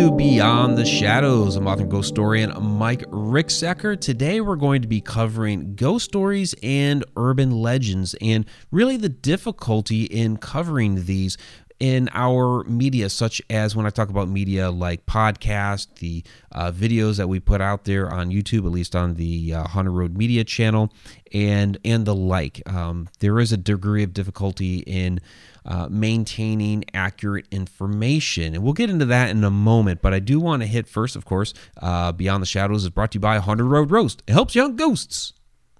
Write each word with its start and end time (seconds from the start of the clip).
To 0.00 0.10
Beyond 0.10 0.78
the 0.78 0.86
Shadows. 0.86 1.56
I'm 1.56 1.66
author 1.66 1.82
and 1.82 1.90
ghost 1.90 2.08
historian 2.08 2.54
Mike 2.78 3.02
Ricksecker. 3.10 4.00
Today 4.00 4.40
we're 4.40 4.56
going 4.56 4.80
to 4.80 4.88
be 4.88 5.02
covering 5.02 5.74
ghost 5.74 6.06
stories 6.06 6.54
and 6.62 7.04
urban 7.18 7.50
legends 7.50 8.14
and 8.22 8.46
really 8.70 8.96
the 8.96 9.10
difficulty 9.10 10.04
in 10.04 10.38
covering 10.38 11.04
these 11.04 11.36
in 11.80 12.08
our 12.14 12.64
media, 12.64 13.10
such 13.10 13.42
as 13.50 13.76
when 13.76 13.84
I 13.84 13.90
talk 13.90 14.08
about 14.08 14.28
media 14.28 14.70
like 14.70 15.04
podcast, 15.04 15.96
the 15.96 16.24
uh, 16.52 16.72
videos 16.72 17.18
that 17.18 17.28
we 17.28 17.38
put 17.38 17.60
out 17.60 17.84
there 17.84 18.10
on 18.10 18.30
YouTube, 18.30 18.64
at 18.64 18.72
least 18.72 18.96
on 18.96 19.14
the 19.14 19.52
uh, 19.52 19.68
Haunted 19.68 19.92
Road 19.92 20.16
Media 20.16 20.44
channel, 20.44 20.90
and 21.32 21.76
and 21.84 22.06
the 22.06 22.14
like. 22.14 22.62
Um, 22.66 23.10
there 23.18 23.38
is 23.38 23.52
a 23.52 23.58
degree 23.58 24.02
of 24.02 24.14
difficulty 24.14 24.78
in 24.78 25.20
uh, 25.64 25.88
maintaining 25.90 26.84
accurate 26.94 27.46
information, 27.50 28.54
and 28.54 28.62
we'll 28.62 28.72
get 28.72 28.90
into 28.90 29.04
that 29.06 29.30
in 29.30 29.44
a 29.44 29.50
moment. 29.50 30.02
But 30.02 30.14
I 30.14 30.18
do 30.18 30.40
want 30.40 30.62
to 30.62 30.66
hit 30.66 30.86
first, 30.86 31.16
of 31.16 31.24
course, 31.24 31.54
uh, 31.80 32.12
Beyond 32.12 32.42
the 32.42 32.46
Shadows 32.46 32.84
is 32.84 32.90
brought 32.90 33.12
to 33.12 33.16
you 33.16 33.20
by 33.20 33.38
Haunted 33.38 33.66
Road 33.66 33.90
Roast. 33.90 34.22
It 34.26 34.32
helps 34.32 34.54
young 34.54 34.76
ghosts. 34.76 35.32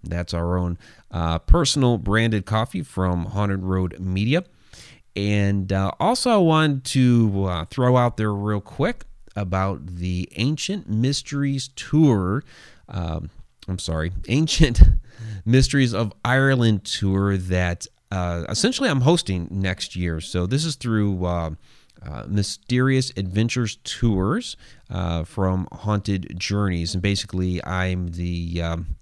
That's 0.03 0.33
our 0.33 0.57
own 0.57 0.79
uh, 1.11 1.39
personal 1.41 1.99
branded 1.99 2.47
coffee 2.47 2.83
from 2.83 3.27
Haunted 3.27 3.63
Road 3.63 3.99
Media. 4.01 4.45
And 5.17 5.73
uh, 5.73 5.93
also, 5.99 6.31
I 6.31 6.37
wanted 6.37 6.85
to 6.85 7.45
uh, 7.47 7.65
throw 7.67 7.97
out 7.97 8.17
there 8.17 8.33
real 8.33 8.61
quick 8.61 9.05
about 9.37 9.87
the 9.87 10.29
Ancient 10.37 10.89
Mysteries 10.89 11.69
Tour. 11.75 12.45
Um, 12.89 13.31
I'm 13.69 13.79
sorry, 13.79 14.13
Ancient 14.29 14.81
Mysteries 15.45 15.95
of 15.95 16.13
Ireland 16.25 16.85
tour 16.85 17.37
that 17.37 17.87
uh, 18.11 18.45
essentially 18.49 18.89
I'm 18.89 19.03
hosting 19.03 19.49
next 19.51 19.97
year. 19.97 20.21
So 20.21 20.47
this 20.47 20.65
is 20.65 20.77
through 20.77 21.25
uh, 21.25 21.51
uh, 22.03 22.25
Mysterious 22.29 23.13
Adventures 23.17 23.77
Tours 23.85 24.57
uh, 24.91 25.25
from 25.25 25.69
Haunted 25.73 26.39
Journeys. 26.39 26.95
And 26.95 27.03
basically, 27.03 27.65
I'm 27.65 28.09
the. 28.09 28.63
Um, 28.63 28.97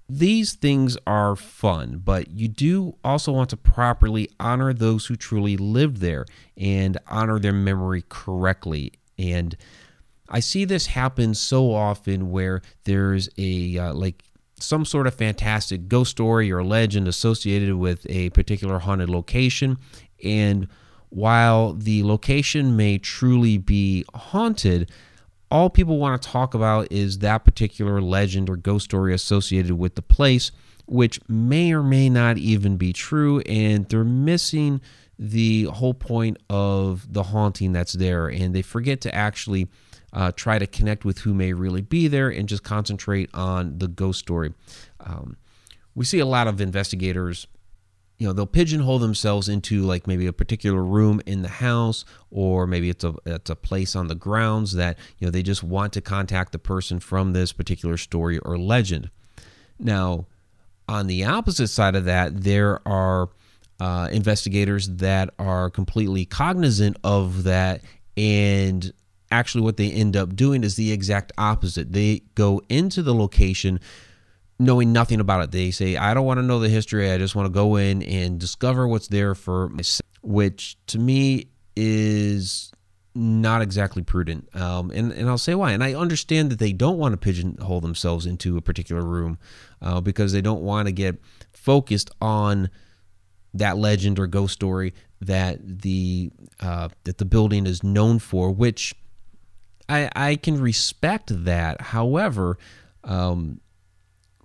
these 0.09 0.53
things 0.53 0.97
are 1.05 1.35
fun, 1.35 2.01
but 2.03 2.31
you 2.31 2.47
do 2.47 2.95
also 3.03 3.31
want 3.31 3.49
to 3.49 3.57
properly 3.57 4.29
honor 4.39 4.73
those 4.73 5.05
who 5.05 5.15
truly 5.15 5.57
lived 5.57 5.97
there 5.97 6.25
and 6.55 6.97
honor 7.07 7.39
their 7.39 7.53
memory 7.53 8.03
correctly. 8.07 8.93
And 9.17 9.57
I 10.29 10.39
see 10.39 10.65
this 10.65 10.87
happen 10.87 11.33
so 11.33 11.73
often 11.73 12.31
where 12.31 12.61
there's 12.83 13.29
a 13.37 13.77
uh, 13.77 13.93
like 13.93 14.23
some 14.59 14.85
sort 14.85 15.07
of 15.07 15.13
fantastic 15.13 15.87
ghost 15.87 16.11
story 16.11 16.51
or 16.51 16.63
legend 16.63 17.07
associated 17.07 17.75
with 17.75 18.05
a 18.09 18.29
particular 18.31 18.79
haunted 18.79 19.09
location 19.09 19.77
and 20.23 20.67
while 21.09 21.73
the 21.73 22.03
location 22.03 22.75
may 22.75 22.97
truly 22.97 23.57
be 23.57 24.03
haunted 24.13 24.91
all 25.49 25.69
people 25.69 25.97
want 25.97 26.21
to 26.21 26.27
talk 26.27 26.53
about 26.53 26.91
is 26.91 27.19
that 27.19 27.45
particular 27.45 28.01
legend 28.01 28.49
or 28.49 28.55
ghost 28.55 28.85
story 28.85 29.13
associated 29.13 29.73
with 29.73 29.95
the 29.95 30.01
place 30.01 30.51
which 30.87 31.19
may 31.29 31.71
or 31.71 31.83
may 31.83 32.09
not 32.09 32.37
even 32.37 32.77
be 32.77 32.91
true 32.91 33.39
and 33.41 33.87
they're 33.89 34.03
missing 34.03 34.81
the 35.19 35.65
whole 35.65 35.93
point 35.93 36.37
of 36.49 37.11
the 37.13 37.23
haunting 37.23 37.73
that's 37.73 37.93
there 37.93 38.27
and 38.27 38.55
they 38.55 38.61
forget 38.61 39.01
to 39.01 39.13
actually 39.13 39.67
uh, 40.13 40.31
try 40.35 40.57
to 40.59 40.67
connect 40.67 41.05
with 41.05 41.19
who 41.19 41.33
may 41.33 41.53
really 41.53 41.81
be 41.81 42.07
there 42.07 42.29
and 42.29 42.47
just 42.47 42.63
concentrate 42.63 43.29
on 43.33 43.77
the 43.79 43.87
ghost 43.87 44.19
story. 44.19 44.53
Um, 44.99 45.37
we 45.95 46.05
see 46.05 46.19
a 46.19 46.25
lot 46.25 46.47
of 46.47 46.61
investigators 46.61 47.47
you 48.17 48.27
know 48.27 48.33
they'll 48.33 48.47
pigeonhole 48.47 48.99
themselves 48.99 49.47
into 49.47 49.83
like 49.83 50.07
maybe 50.07 50.27
a 50.27 50.33
particular 50.33 50.83
room 50.83 51.21
in 51.25 51.41
the 51.41 51.47
house 51.47 52.03
or 52.31 52.65
maybe 52.65 52.89
it's 52.89 53.03
a 53.03 53.13
it's 53.25 53.49
a 53.49 53.55
place 53.55 53.95
on 53.95 54.07
the 54.07 54.15
grounds 54.15 54.73
that 54.73 54.97
you 55.19 55.27
know 55.27 55.31
they 55.31 55.43
just 55.43 55.63
want 55.63 55.93
to 55.93 56.01
contact 56.01 56.51
the 56.51 56.59
person 56.59 56.99
from 56.99 57.33
this 57.33 57.53
particular 57.53 57.97
story 57.97 58.39
or 58.39 58.57
legend 58.57 59.09
now 59.79 60.25
on 60.87 61.07
the 61.07 61.23
opposite 61.23 61.67
side 61.67 61.95
of 61.95 62.05
that 62.05 62.43
there 62.43 62.85
are 62.87 63.29
uh, 63.79 64.09
investigators 64.11 64.87
that 64.87 65.29
are 65.37 65.69
completely 65.69 66.25
cognizant 66.25 66.97
of 67.03 67.43
that 67.43 67.81
and 68.15 68.91
actually 69.31 69.61
what 69.61 69.77
they 69.77 69.91
end 69.91 70.15
up 70.15 70.35
doing 70.35 70.63
is 70.63 70.75
the 70.75 70.91
exact 70.91 71.31
opposite. 71.37 71.91
They 71.91 72.21
go 72.35 72.61
into 72.69 73.01
the 73.01 73.13
location 73.13 73.79
knowing 74.59 74.91
nothing 74.91 75.19
about 75.19 75.43
it. 75.43 75.51
They 75.51 75.71
say, 75.71 75.97
I 75.97 76.13
don't 76.13 76.25
want 76.25 76.39
to 76.39 76.43
know 76.43 76.59
the 76.59 76.69
history. 76.69 77.11
I 77.11 77.17
just 77.17 77.35
want 77.35 77.45
to 77.45 77.51
go 77.53 77.75
in 77.75 78.01
and 78.03 78.39
discover 78.39 78.87
what's 78.87 79.07
there 79.07 79.35
for 79.35 79.69
myself, 79.69 80.07
which 80.21 80.77
to 80.87 80.99
me 80.99 81.47
is 81.75 82.71
not 83.13 83.61
exactly 83.61 84.03
prudent. 84.03 84.47
Um, 84.55 84.91
and, 84.91 85.11
and 85.11 85.29
I'll 85.29 85.37
say 85.37 85.55
why. 85.55 85.71
And 85.71 85.83
I 85.83 85.93
understand 85.93 86.51
that 86.51 86.59
they 86.59 86.73
don't 86.73 86.97
want 86.97 87.13
to 87.13 87.17
pigeonhole 87.17 87.81
themselves 87.81 88.25
into 88.25 88.57
a 88.57 88.61
particular 88.61 89.03
room 89.03 89.37
uh, 89.81 90.01
because 90.01 90.33
they 90.33 90.41
don't 90.41 90.61
want 90.61 90.87
to 90.87 90.91
get 90.91 91.19
focused 91.51 92.09
on 92.21 92.69
that 93.53 93.77
legend 93.77 94.19
or 94.19 94.27
ghost 94.27 94.53
story 94.53 94.93
that 95.21 95.81
the 95.81 96.31
uh, 96.59 96.89
that 97.05 97.17
the 97.17 97.25
building 97.25 97.65
is 97.65 97.83
known 97.83 98.19
for, 98.19 98.51
which 98.51 98.93
I, 99.89 100.09
I 100.15 100.35
can 100.35 100.59
respect 100.59 101.31
that. 101.45 101.81
However, 101.81 102.57
um, 103.03 103.61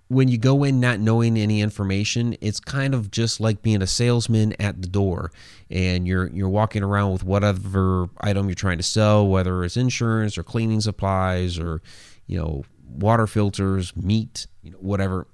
when 0.07 0.27
you 0.27 0.37
go 0.37 0.63
in 0.63 0.79
not 0.79 0.99
knowing 0.99 1.37
any 1.37 1.61
information, 1.61 2.35
it's 2.39 2.59
kind 2.59 2.93
of 2.93 3.11
just 3.11 3.39
like 3.39 3.61
being 3.61 3.81
a 3.81 3.87
salesman 3.87 4.53
at 4.59 4.81
the 4.81 4.87
door, 4.87 5.31
and 5.69 6.07
you're 6.07 6.27
you're 6.27 6.49
walking 6.49 6.83
around 6.83 7.11
with 7.11 7.23
whatever 7.23 8.09
item 8.21 8.47
you're 8.47 8.55
trying 8.55 8.77
to 8.77 8.83
sell, 8.83 9.27
whether 9.27 9.63
it's 9.63 9.77
insurance 9.77 10.37
or 10.37 10.43
cleaning 10.43 10.81
supplies 10.81 11.57
or 11.57 11.81
you 12.27 12.37
know 12.37 12.63
water 12.87 13.27
filters, 13.27 13.95
meat, 13.95 14.47
you 14.61 14.71
know, 14.71 14.77
whatever. 14.77 15.27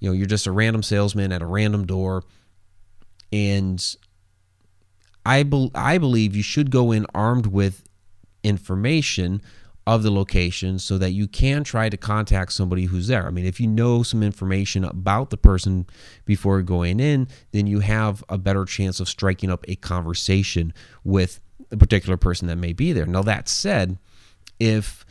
You 0.00 0.10
know, 0.10 0.14
you're 0.14 0.26
just 0.26 0.46
a 0.46 0.52
random 0.52 0.82
salesman 0.82 1.32
at 1.32 1.42
a 1.42 1.46
random 1.46 1.86
door, 1.86 2.24
and 3.32 3.82
I 5.24 5.42
be- 5.42 5.70
I 5.74 5.98
believe 5.98 6.36
you 6.36 6.42
should 6.42 6.70
go 6.70 6.92
in 6.92 7.06
armed 7.14 7.46
with 7.46 7.82
information 8.46 9.42
of 9.86 10.02
the 10.02 10.10
location 10.10 10.78
so 10.78 10.98
that 10.98 11.12
you 11.12 11.28
can 11.28 11.62
try 11.62 11.88
to 11.88 11.96
contact 11.96 12.52
somebody 12.52 12.86
who's 12.86 13.06
there. 13.06 13.26
I 13.26 13.30
mean, 13.30 13.46
if 13.46 13.60
you 13.60 13.68
know 13.68 14.02
some 14.02 14.22
information 14.22 14.84
about 14.84 15.30
the 15.30 15.36
person 15.36 15.86
before 16.24 16.60
going 16.62 16.98
in, 16.98 17.28
then 17.52 17.68
you 17.68 17.80
have 17.80 18.24
a 18.28 18.36
better 18.36 18.64
chance 18.64 18.98
of 18.98 19.08
striking 19.08 19.50
up 19.50 19.64
a 19.68 19.76
conversation 19.76 20.74
with 21.04 21.40
the 21.68 21.76
particular 21.76 22.16
person 22.16 22.48
that 22.48 22.56
may 22.56 22.72
be 22.72 22.92
there. 22.92 23.06
Now, 23.06 23.22
that 23.22 23.48
said, 23.48 23.98
if 24.58 25.06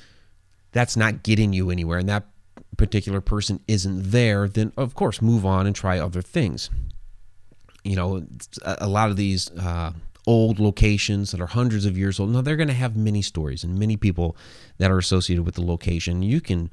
that's 0.73 0.97
not 0.97 1.23
getting 1.23 1.53
you 1.53 1.69
anywhere 1.71 1.99
and 1.99 2.09
that 2.09 2.25
particular 2.75 3.21
person 3.21 3.61
isn't 3.69 4.11
there, 4.11 4.49
then 4.49 4.73
of 4.75 4.93
course 4.93 5.21
move 5.21 5.45
on 5.45 5.65
and 5.65 5.75
try 5.75 5.99
other 5.99 6.21
things. 6.21 6.69
You 7.85 7.95
know, 7.95 8.25
a 8.65 8.87
lot 8.87 9.09
of 9.09 9.15
these 9.15 9.51
uh, 9.51 9.93
old 10.27 10.59
locations 10.59 11.31
that 11.31 11.41
are 11.41 11.47
hundreds 11.47 11.85
of 11.85 11.97
years 11.97 12.19
old. 12.19 12.31
Now 12.31 12.41
they're 12.41 12.55
going 12.55 12.67
to 12.67 12.73
have 12.73 12.95
many 12.95 13.21
stories 13.21 13.63
and 13.63 13.77
many 13.77 13.97
people 13.97 14.35
that 14.77 14.91
are 14.91 14.97
associated 14.97 15.45
with 15.45 15.55
the 15.55 15.65
location. 15.65 16.21
You 16.21 16.41
can 16.41 16.69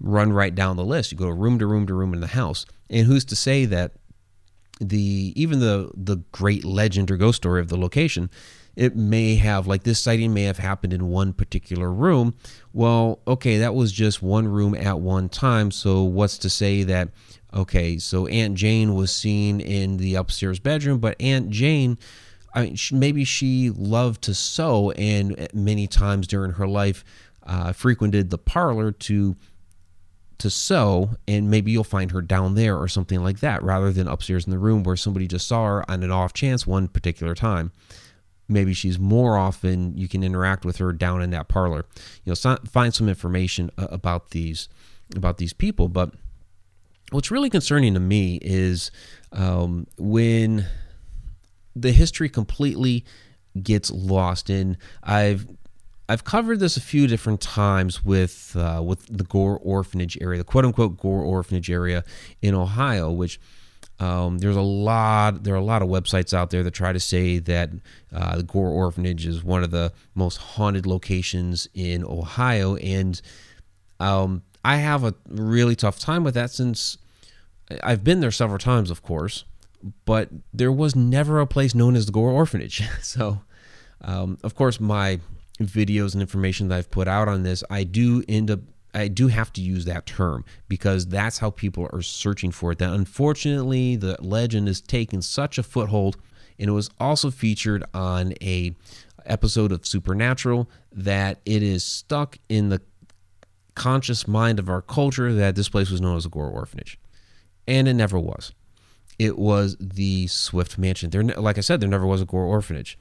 run 0.00 0.32
right 0.32 0.54
down 0.54 0.76
the 0.76 0.84
list. 0.84 1.12
You 1.12 1.18
go 1.18 1.28
room 1.28 1.58
to 1.58 1.66
room 1.66 1.86
to 1.86 1.94
room 1.94 2.14
in 2.14 2.20
the 2.20 2.28
house. 2.28 2.66
And 2.90 3.06
who's 3.06 3.24
to 3.26 3.36
say 3.36 3.64
that 3.66 3.92
the 4.80 5.32
even 5.36 5.60
the 5.60 5.90
the 5.94 6.16
great 6.32 6.64
legend 6.64 7.10
or 7.10 7.16
ghost 7.16 7.36
story 7.36 7.60
of 7.60 7.68
the 7.68 7.76
location 7.76 8.30
it 8.74 8.96
may 8.96 9.36
have 9.36 9.66
like 9.66 9.82
this 9.82 10.00
sighting 10.00 10.32
may 10.32 10.44
have 10.44 10.58
happened 10.58 10.92
in 10.92 11.06
one 11.06 11.32
particular 11.32 11.92
room 11.92 12.34
well 12.72 13.20
okay 13.26 13.58
that 13.58 13.74
was 13.74 13.92
just 13.92 14.22
one 14.22 14.48
room 14.48 14.74
at 14.74 14.98
one 14.98 15.28
time 15.28 15.70
so 15.70 16.02
what's 16.02 16.38
to 16.38 16.50
say 16.50 16.82
that 16.82 17.10
okay 17.54 17.98
so 17.98 18.26
aunt 18.26 18.54
jane 18.54 18.94
was 18.94 19.14
seen 19.14 19.60
in 19.60 19.98
the 19.98 20.14
upstairs 20.14 20.58
bedroom 20.58 20.98
but 20.98 21.20
aunt 21.20 21.50
jane 21.50 21.96
I 22.54 22.64
mean, 22.64 22.76
she, 22.76 22.94
maybe 22.94 23.24
she 23.24 23.70
loved 23.70 24.22
to 24.22 24.34
sew, 24.34 24.90
and 24.92 25.48
many 25.54 25.86
times 25.86 26.26
during 26.26 26.52
her 26.52 26.68
life, 26.68 27.04
uh, 27.44 27.72
frequented 27.72 28.30
the 28.30 28.38
parlor 28.38 28.92
to 28.92 29.36
to 30.38 30.50
sew, 30.50 31.10
and 31.28 31.48
maybe 31.48 31.70
you'll 31.70 31.84
find 31.84 32.10
her 32.10 32.20
down 32.20 32.56
there 32.56 32.76
or 32.76 32.88
something 32.88 33.22
like 33.22 33.38
that, 33.40 33.62
rather 33.62 33.92
than 33.92 34.08
upstairs 34.08 34.44
in 34.44 34.50
the 34.50 34.58
room 34.58 34.82
where 34.82 34.96
somebody 34.96 35.28
just 35.28 35.46
saw 35.46 35.66
her 35.66 35.90
on 35.90 36.02
an 36.02 36.10
off 36.10 36.32
chance 36.32 36.66
one 36.66 36.88
particular 36.88 37.34
time. 37.34 37.70
Maybe 38.48 38.74
she's 38.74 38.98
more 38.98 39.38
often 39.38 39.96
you 39.96 40.08
can 40.08 40.24
interact 40.24 40.64
with 40.64 40.78
her 40.78 40.92
down 40.92 41.22
in 41.22 41.30
that 41.30 41.46
parlor. 41.46 41.84
You 42.24 42.34
know, 42.34 42.56
find 42.66 42.92
some 42.92 43.08
information 43.08 43.70
about 43.78 44.30
these 44.30 44.68
about 45.14 45.38
these 45.38 45.52
people. 45.52 45.88
But 45.88 46.12
what's 47.12 47.30
really 47.30 47.50
concerning 47.50 47.94
to 47.94 48.00
me 48.00 48.40
is 48.42 48.90
um, 49.30 49.86
when 49.96 50.66
the 51.74 51.92
history 51.92 52.28
completely 52.28 53.04
gets 53.62 53.90
lost. 53.90 54.50
And 54.50 54.76
I've 55.02 55.46
I've 56.08 56.24
covered 56.24 56.60
this 56.60 56.76
a 56.76 56.80
few 56.80 57.06
different 57.06 57.40
times 57.40 58.04
with 58.04 58.56
uh, 58.56 58.82
with 58.84 59.06
the 59.06 59.24
Gore 59.24 59.58
Orphanage 59.62 60.18
area, 60.20 60.38
the 60.38 60.44
quote 60.44 60.64
unquote 60.64 60.98
Gore 60.98 61.22
Orphanage 61.22 61.70
area 61.70 62.04
in 62.40 62.54
Ohio, 62.54 63.10
which 63.10 63.40
um, 63.98 64.38
there's 64.38 64.56
a 64.56 64.60
lot 64.60 65.44
there 65.44 65.54
are 65.54 65.58
a 65.58 65.64
lot 65.64 65.82
of 65.82 65.88
websites 65.88 66.34
out 66.34 66.50
there 66.50 66.62
that 66.62 66.72
try 66.72 66.92
to 66.92 67.00
say 67.00 67.38
that 67.38 67.70
uh, 68.12 68.36
the 68.36 68.42
Gore 68.42 68.68
Orphanage 68.68 69.26
is 69.26 69.44
one 69.44 69.62
of 69.62 69.70
the 69.70 69.92
most 70.14 70.36
haunted 70.36 70.86
locations 70.86 71.68
in 71.72 72.04
Ohio, 72.04 72.76
and 72.76 73.20
um, 74.00 74.42
I 74.64 74.76
have 74.76 75.04
a 75.04 75.14
really 75.28 75.76
tough 75.76 75.98
time 75.98 76.24
with 76.24 76.34
that 76.34 76.50
since 76.50 76.98
I've 77.82 78.04
been 78.04 78.20
there 78.20 78.30
several 78.30 78.58
times, 78.58 78.90
of 78.90 79.02
course, 79.02 79.44
but 80.04 80.30
there 80.52 80.72
was 80.72 80.94
never 80.94 81.40
a 81.40 81.46
place 81.46 81.74
known 81.74 81.96
as 81.96 82.06
the 82.06 82.12
Gore 82.12 82.30
Orphanage. 82.30 82.82
so, 83.02 83.40
um, 84.00 84.38
of 84.42 84.54
course, 84.54 84.80
my 84.80 85.20
videos 85.60 86.12
and 86.12 86.20
information 86.20 86.68
that 86.68 86.78
I've 86.78 86.90
put 86.90 87.08
out 87.08 87.28
on 87.28 87.42
this, 87.42 87.62
I 87.70 87.84
do 87.84 88.22
end 88.28 88.50
up 88.50 88.60
I 88.94 89.08
do 89.08 89.28
have 89.28 89.52
to 89.54 89.62
use 89.62 89.86
that 89.86 90.04
term 90.04 90.44
because 90.68 91.06
that's 91.06 91.38
how 91.38 91.50
people 91.50 91.88
are 91.92 92.02
searching 92.02 92.50
for 92.50 92.72
it. 92.72 92.78
That 92.78 92.92
unfortunately 92.92 93.96
the 93.96 94.16
legend 94.20 94.68
has 94.68 94.82
taken 94.82 95.22
such 95.22 95.56
a 95.56 95.62
foothold 95.62 96.18
and 96.58 96.68
it 96.68 96.72
was 96.72 96.90
also 97.00 97.30
featured 97.30 97.84
on 97.94 98.34
a 98.42 98.74
episode 99.24 99.72
of 99.72 99.86
Supernatural 99.86 100.68
that 100.92 101.40
it 101.46 101.62
is 101.62 101.84
stuck 101.84 102.38
in 102.48 102.68
the 102.68 102.82
conscious 103.74 104.28
mind 104.28 104.58
of 104.58 104.68
our 104.68 104.82
culture 104.82 105.32
that 105.32 105.56
this 105.56 105.68
place 105.68 105.90
was 105.90 106.00
known 106.00 106.16
as 106.16 106.26
a 106.26 106.28
Gore 106.28 106.50
orphanage. 106.50 106.98
And 107.66 107.88
it 107.88 107.94
never 107.94 108.18
was. 108.18 108.52
It 109.18 109.38
was 109.38 109.76
the 109.78 110.26
Swift 110.26 110.78
Mansion. 110.78 111.10
There, 111.10 111.22
like 111.22 111.58
I 111.58 111.60
said, 111.60 111.80
there 111.80 111.88
never 111.88 112.06
was 112.06 112.20
a 112.20 112.24
Gore 112.24 112.44
orphanage. 112.44 112.98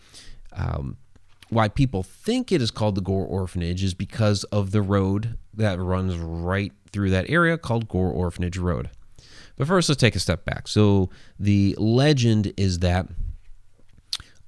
Um, 0.54 0.98
why 1.52 1.68
people 1.68 2.02
think 2.02 2.52
it 2.52 2.62
is 2.62 2.72
called 2.72 2.96
the 2.96 3.02
Gore 3.02 3.26
Orphanage 3.26 3.84
is 3.84 3.94
because 3.94 4.46
of 4.46 4.72
the 4.72 4.82
road 4.82 5.38
that 5.54 5.80
runs 5.80 6.16
right 6.16 6.72
through 6.92 7.10
that 7.10 7.30
area 7.30 7.58
called 7.58 7.90
Gore 7.90 8.10
Orphanage 8.10 8.58
Road. 8.58 8.90
But 9.58 9.68
first, 9.68 9.90
let's 9.90 10.00
take 10.00 10.16
a 10.16 10.20
step 10.20 10.46
back. 10.46 10.70
So, 10.70 11.10
the 11.38 11.76
legend 11.78 12.54
is 12.56 12.80
that 12.80 13.08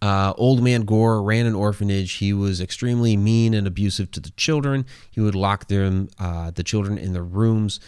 uh, 0.02 0.34
old 0.38 0.64
man 0.64 0.82
Gore 0.82 1.22
ran 1.22 1.46
an 1.46 1.56
orphanage. 1.56 2.14
He 2.14 2.32
was 2.32 2.62
extremely 2.62 3.18
mean 3.18 3.54
and 3.54 3.68
abusive 3.68 4.10
to 4.12 4.22
the 4.22 4.32
children. 4.32 4.86
He 5.12 5.20
would 5.20 5.36
lock 5.36 5.68
them, 5.68 6.10
uh, 6.18 6.52
the 6.52 6.64
children, 6.64 6.98
in 6.98 7.14
the 7.14 7.22
rooms 7.22 7.82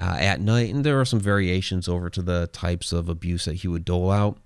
uh, 0.00 0.16
at 0.18 0.40
night, 0.40 0.72
and 0.72 0.84
there 0.84 1.00
are 1.00 1.04
some 1.04 1.20
variations 1.20 1.88
over 1.88 2.08
to 2.10 2.22
the 2.22 2.48
types 2.52 2.92
of 2.92 3.08
abuse 3.08 3.44
that 3.46 3.56
he 3.56 3.68
would 3.68 3.84
dole 3.84 4.10
out. 4.10 4.38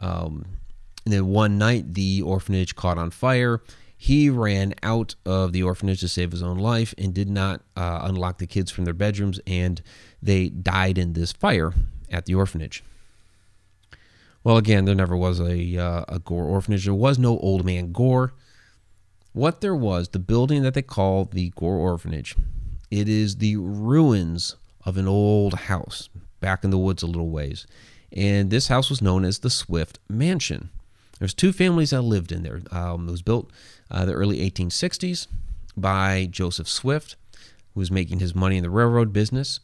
Um, 0.00 0.46
and 1.04 1.12
then 1.12 1.26
one 1.26 1.56
night, 1.56 1.94
the 1.94 2.22
orphanage 2.22 2.74
caught 2.74 2.98
on 2.98 3.10
fire. 3.10 3.62
He 3.96 4.30
ran 4.30 4.74
out 4.82 5.14
of 5.24 5.52
the 5.52 5.62
orphanage 5.62 6.00
to 6.00 6.08
save 6.08 6.32
his 6.32 6.42
own 6.42 6.58
life 6.58 6.94
and 6.98 7.14
did 7.14 7.28
not 7.28 7.62
uh, 7.76 8.00
unlock 8.02 8.38
the 8.38 8.46
kids 8.46 8.70
from 8.70 8.84
their 8.84 8.94
bedrooms, 8.94 9.40
and 9.46 9.80
they 10.22 10.48
died 10.48 10.98
in 10.98 11.14
this 11.14 11.32
fire 11.32 11.74
at 12.10 12.26
the 12.26 12.34
orphanage. 12.34 12.82
Well, 14.44 14.56
again, 14.56 14.84
there 14.84 14.94
never 14.94 15.16
was 15.16 15.40
a, 15.40 15.76
uh, 15.76 16.04
a 16.08 16.18
Gore 16.20 16.44
orphanage. 16.44 16.84
There 16.84 16.94
was 16.94 17.18
no 17.18 17.38
old 17.38 17.64
man 17.64 17.92
Gore. 17.92 18.34
What 19.32 19.60
there 19.60 19.74
was, 19.74 20.08
the 20.08 20.18
building 20.18 20.62
that 20.62 20.74
they 20.74 20.82
call 20.82 21.24
the 21.24 21.50
Gore 21.56 21.76
orphanage, 21.76 22.36
it 22.90 23.08
is 23.08 23.36
the 23.36 23.56
ruins 23.56 24.56
of 24.84 24.96
an 24.96 25.08
old 25.08 25.54
house 25.54 26.08
back 26.40 26.64
in 26.64 26.70
the 26.70 26.78
woods 26.78 27.02
a 27.02 27.06
little 27.06 27.30
ways. 27.30 27.66
And 28.12 28.50
this 28.50 28.68
house 28.68 28.88
was 28.88 29.02
known 29.02 29.24
as 29.24 29.40
the 29.40 29.50
Swift 29.50 29.98
Mansion. 30.08 30.70
There's 31.18 31.34
two 31.34 31.52
families 31.52 31.90
that 31.90 32.02
lived 32.02 32.32
in 32.32 32.42
there. 32.42 32.60
Um, 32.70 33.08
it 33.08 33.10
was 33.10 33.22
built 33.22 33.50
uh, 33.90 34.04
the 34.04 34.12
early 34.12 34.38
1860s 34.50 35.26
by 35.76 36.28
Joseph 36.30 36.68
Swift, 36.68 37.16
who 37.74 37.80
was 37.80 37.90
making 37.90 38.20
his 38.20 38.34
money 38.34 38.56
in 38.56 38.62
the 38.62 38.70
railroad 38.70 39.12
business. 39.12 39.60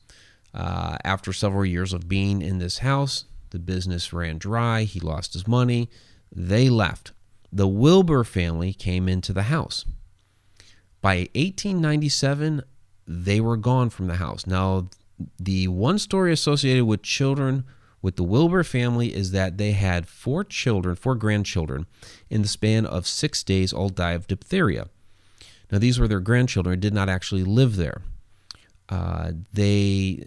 Uh, 0.53 0.97
after 1.05 1.33
several 1.33 1.65
years 1.65 1.93
of 1.93 2.09
being 2.09 2.43
in 2.43 2.59
this 2.59 2.79
house, 2.79 3.25
the 3.51 3.59
business 3.59 4.13
ran 4.13 4.39
dry. 4.39 4.83
He 4.83 5.01
lost 5.01 5.33
his 5.33 5.47
money. 5.49 5.89
They 6.31 6.69
left. 6.69 7.13
The 7.53 7.69
Wilbur 7.69 8.25
family 8.25 8.73
came 8.73 9.09
into 9.09 9.33
the 9.33 9.45
house. 9.45 9.85
By 11.01 11.29
1897, 11.35 12.63
they 13.07 13.41
were 13.41 13.57
gone 13.57 13.91
from 13.91 14.07
the 14.07 14.17
house. 14.17 14.47
Now, 14.47 14.89
the 15.39 15.69
one 15.69 15.99
story 15.99 16.33
associated 16.33 16.85
with 16.85 17.03
children 17.03 17.65
with 18.03 18.17
the 18.17 18.23
Wilbur 18.23 18.63
family 18.65 19.15
is 19.15 19.31
that 19.31 19.57
they 19.57 19.73
had 19.73 20.07
four 20.07 20.45
children, 20.45 20.95
four 20.95 21.15
grandchildren, 21.15 21.87
in 22.29 22.43
the 22.43 22.49
span 22.49 22.85
of 22.85 23.07
six 23.07 23.43
days, 23.43 23.73
all 23.73 23.89
die 23.89 24.13
of 24.13 24.27
diphtheria. 24.27 24.89
Now, 25.73 25.79
these 25.79 25.99
were 25.99 26.07
their 26.07 26.21
grandchildren, 26.21 26.81
did 26.81 26.93
not 26.93 27.09
actually 27.09 27.45
live 27.45 27.77
there. 27.77 28.03
Uh, 28.91 29.33
they 29.53 30.27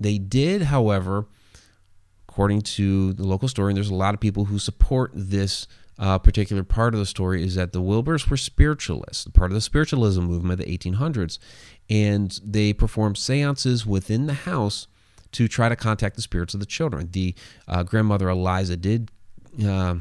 they 0.00 0.18
did, 0.18 0.62
however, 0.62 1.26
according 2.28 2.62
to 2.62 3.12
the 3.12 3.24
local 3.24 3.48
story, 3.48 3.70
and 3.70 3.76
there's 3.76 3.90
a 3.90 3.94
lot 3.94 4.14
of 4.14 4.20
people 4.20 4.46
who 4.46 4.58
support 4.58 5.12
this 5.14 5.68
uh, 5.98 6.18
particular 6.18 6.62
part 6.62 6.94
of 6.94 7.00
the 7.00 7.06
story, 7.06 7.42
is 7.42 7.54
that 7.54 7.72
the 7.72 7.82
Wilburs 7.82 8.28
were 8.28 8.36
spiritualists, 8.36 9.26
part 9.28 9.50
of 9.50 9.54
the 9.54 9.60
spiritualism 9.60 10.22
movement 10.22 10.60
of 10.60 10.66
the 10.66 10.78
1800s, 10.78 11.38
and 11.88 12.38
they 12.44 12.72
perform 12.72 13.14
seances 13.14 13.86
within 13.86 14.26
the 14.26 14.34
house 14.34 14.86
to 15.32 15.48
try 15.48 15.68
to 15.68 15.76
contact 15.76 16.16
the 16.16 16.22
spirits 16.22 16.54
of 16.54 16.60
the 16.60 16.66
children. 16.66 17.08
The 17.12 17.34
uh, 17.66 17.82
grandmother 17.82 18.28
Eliza 18.28 18.76
did 18.76 19.10
uh, 19.64 19.96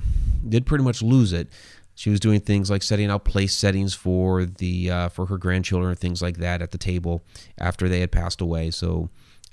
did 0.48 0.66
pretty 0.66 0.84
much 0.84 1.02
lose 1.02 1.34
it. 1.34 1.50
She 1.96 2.10
was 2.12 2.20
doing 2.20 2.42
things 2.42 2.70
like 2.70 2.84
setting 2.84 3.10
out 3.10 3.26
place 3.26 3.56
settings 3.56 3.94
for 3.94 4.46
the 4.46 4.92
uh, 4.92 5.10
for 5.10 5.26
her 5.26 5.38
grandchildren 5.38 5.90
and 5.92 6.00
things 6.00 6.22
like 6.22 6.38
that 6.38 6.62
at 6.62 6.72
the 6.72 6.78
table 6.78 7.24
after 7.58 7.90
they 7.90 8.02
had 8.02 8.12
passed 8.12 8.40
away. 8.40 8.70
So, 8.72 9.10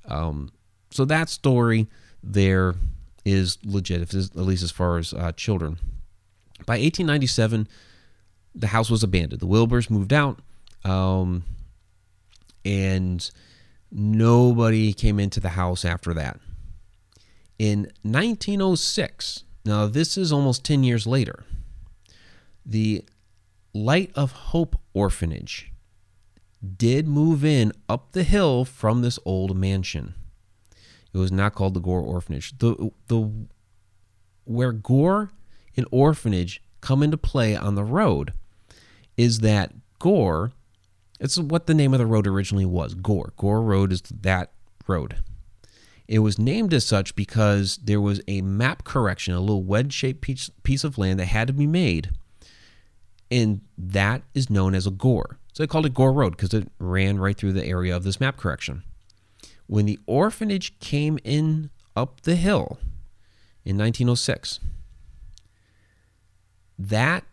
um, 0.06 0.52
so 0.90 1.04
that 1.06 1.28
story 1.28 1.88
there 2.22 2.74
is 3.24 3.58
legit, 3.64 4.02
at 4.02 4.36
least 4.36 4.62
as 4.62 4.70
far 4.70 4.98
as 4.98 5.14
uh, 5.14 5.32
children. 5.32 5.78
By 6.66 6.74
1897, 6.74 7.66
the 8.54 8.68
house 8.68 8.90
was 8.90 9.02
abandoned. 9.02 9.40
The 9.40 9.46
Wilburs 9.46 9.90
moved 9.90 10.12
out, 10.12 10.40
um, 10.84 11.44
and 12.64 13.30
Nobody 13.96 14.92
came 14.92 15.20
into 15.20 15.38
the 15.38 15.50
house 15.50 15.84
after 15.84 16.12
that. 16.14 16.40
In 17.60 17.92
1906, 18.02 19.44
now 19.64 19.86
this 19.86 20.18
is 20.18 20.32
almost 20.32 20.64
10 20.64 20.82
years 20.82 21.06
later, 21.06 21.44
the 22.66 23.04
Light 23.72 24.10
of 24.16 24.32
Hope 24.32 24.80
Orphanage 24.94 25.72
did 26.76 27.06
move 27.06 27.44
in 27.44 27.72
up 27.88 28.12
the 28.12 28.24
hill 28.24 28.64
from 28.64 29.02
this 29.02 29.20
old 29.24 29.56
mansion. 29.56 30.14
It 31.12 31.18
was 31.18 31.30
not 31.30 31.54
called 31.54 31.74
the 31.74 31.80
Gore 31.80 32.00
Orphanage. 32.00 32.58
The 32.58 32.90
the 33.06 33.30
where 34.44 34.72
Gore 34.72 35.30
and 35.76 35.86
Orphanage 35.92 36.60
come 36.80 37.00
into 37.00 37.16
play 37.16 37.54
on 37.54 37.76
the 37.76 37.84
road 37.84 38.32
is 39.16 39.38
that 39.40 39.72
Gore 40.00 40.50
it's 41.24 41.38
what 41.38 41.66
the 41.66 41.74
name 41.74 41.94
of 41.94 41.98
the 41.98 42.06
road 42.06 42.26
originally 42.26 42.66
was 42.66 42.94
Gore. 42.94 43.32
Gore 43.36 43.62
Road 43.62 43.92
is 43.92 44.02
that 44.02 44.50
road. 44.86 45.16
It 46.06 46.18
was 46.18 46.38
named 46.38 46.74
as 46.74 46.84
such 46.84 47.16
because 47.16 47.78
there 47.78 48.00
was 48.00 48.20
a 48.28 48.42
map 48.42 48.84
correction, 48.84 49.32
a 49.32 49.40
little 49.40 49.62
wedge 49.62 49.92
shaped 49.92 50.20
piece, 50.20 50.50
piece 50.62 50.84
of 50.84 50.98
land 50.98 51.18
that 51.18 51.26
had 51.26 51.46
to 51.46 51.54
be 51.54 51.66
made. 51.66 52.10
And 53.30 53.62
that 53.78 54.22
is 54.34 54.50
known 54.50 54.74
as 54.74 54.86
a 54.86 54.90
gore. 54.90 55.38
So 55.54 55.62
they 55.62 55.66
called 55.66 55.86
it 55.86 55.94
Gore 55.94 56.12
Road 56.12 56.36
because 56.36 56.52
it 56.52 56.70
ran 56.78 57.18
right 57.18 57.36
through 57.36 57.52
the 57.54 57.64
area 57.64 57.96
of 57.96 58.04
this 58.04 58.20
map 58.20 58.36
correction. 58.36 58.82
When 59.66 59.86
the 59.86 59.98
orphanage 60.06 60.78
came 60.78 61.18
in 61.24 61.70
up 61.96 62.20
the 62.22 62.36
hill 62.36 62.78
in 63.64 63.78
1906, 63.78 64.60
that 66.78 67.24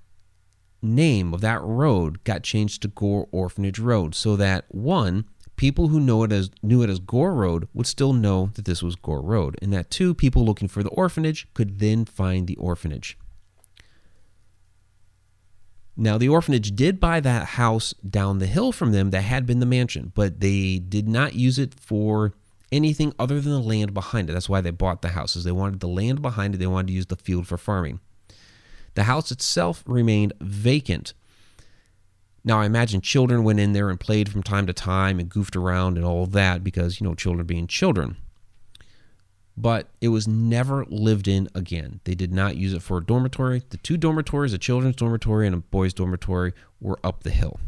name 0.82 1.34
of 1.34 1.42
that 1.42 1.62
road 1.62 2.24
got 2.24 2.44
changed 2.44 2.82
to 2.82 2.88
Gore 2.88 3.28
Orphanage 3.32 3.80
Road 3.80 4.16
so 4.16 4.36
that 4.36 4.66
one, 4.70 5.26
people 5.56 5.90
who 5.90 6.00
know 6.00 6.24
it 6.24 6.32
as 6.32 6.50
knew 6.64 6.82
it 6.82 6.90
as 6.90 7.00
Gore 7.00 7.34
Road 7.34 7.68
would 7.74 7.88
still 7.88 8.14
know 8.14 8.52
that 8.56 8.66
this 8.66 8.82
was 8.82 8.96
Gore 8.96 9.22
Road, 9.22 9.58
and 9.62 9.72
that 9.74 9.92
two, 9.92 10.14
people 10.14 10.44
looking 10.44 10.68
for 10.68 10.84
the 10.84 10.90
orphanage 10.90 11.48
could 11.54 11.80
then 11.80 12.06
find 12.06 12.48
the 12.48 12.58
orphanage. 12.58 13.18
Now, 15.98 16.18
the 16.18 16.30
orphanage 16.30 16.76
did 16.76 17.00
buy 17.00 17.20
that 17.20 17.48
house 17.50 17.94
down 17.94 18.40
the 18.40 18.48
hill 18.48 18.72
from 18.72 18.92
them 18.92 19.12
that 19.12 19.22
had 19.22 19.46
been 19.46 19.60
the 19.60 19.66
mansion, 19.66 20.12
but 20.16 20.40
they 20.40 20.80
did 20.80 21.08
not 21.08 21.36
use 21.36 21.60
it 21.60 21.76
for 21.80 22.34
anything 22.72 23.14
other 23.20 23.40
than 23.42 23.52
the 23.52 23.60
land 23.60 23.94
behind 23.94 24.30
it. 24.30 24.34
That's 24.34 24.50
why 24.50 24.62
they 24.62 24.72
bought 24.72 25.02
the 25.02 25.10
houses. 25.10 25.44
They 25.44 25.52
wanted 25.52 25.80
the 25.80 25.88
land 25.88 26.22
behind 26.22 26.56
it, 26.56 26.58
they 26.58 26.68
wanted 26.68 26.88
to 26.88 26.94
use 26.94 27.08
the 27.08 27.16
field 27.18 27.46
for 27.46 27.58
farming. 27.58 28.00
The 28.94 29.04
house 29.04 29.32
itself 29.32 29.84
remained 29.86 30.34
vacant. 30.42 31.14
Now, 32.44 32.60
I 32.60 32.66
imagine 32.66 33.02
children 33.02 33.44
went 33.44 33.60
in 33.60 33.74
there 33.74 33.90
and 33.90 34.00
played 34.00 34.30
from 34.30 34.44
time 34.44 34.66
to 34.68 34.74
time 34.74 35.20
and 35.20 35.30
goofed 35.30 35.56
around 35.56 35.98
and 35.98 36.06
all 36.06 36.26
that 36.26 36.64
because, 36.64 37.00
you 37.00 37.08
know, 37.08 37.14
children 37.14 37.46
being 37.46 37.68
children. 37.68 38.18
But 39.56 39.90
it 40.00 40.08
was 40.08 40.28
never 40.28 40.86
lived 40.86 41.28
in 41.28 41.50
again. 41.54 42.00
They 42.06 42.16
did 42.16 42.34
not 42.34 42.56
use 42.56 42.74
it 42.74 42.82
for 42.82 42.98
a 42.98 43.06
dormitory. 43.06 43.62
The 43.70 43.78
two 43.78 43.98
dormitories, 43.98 44.54
a 44.54 44.58
children's 44.58 44.96
dormitory 44.96 45.46
and 45.46 45.56
a 45.56 45.60
boys' 45.60 45.94
dormitory, 45.94 46.54
were 46.80 47.00
up 47.04 47.24
the 47.24 47.30
hill. 47.30 47.60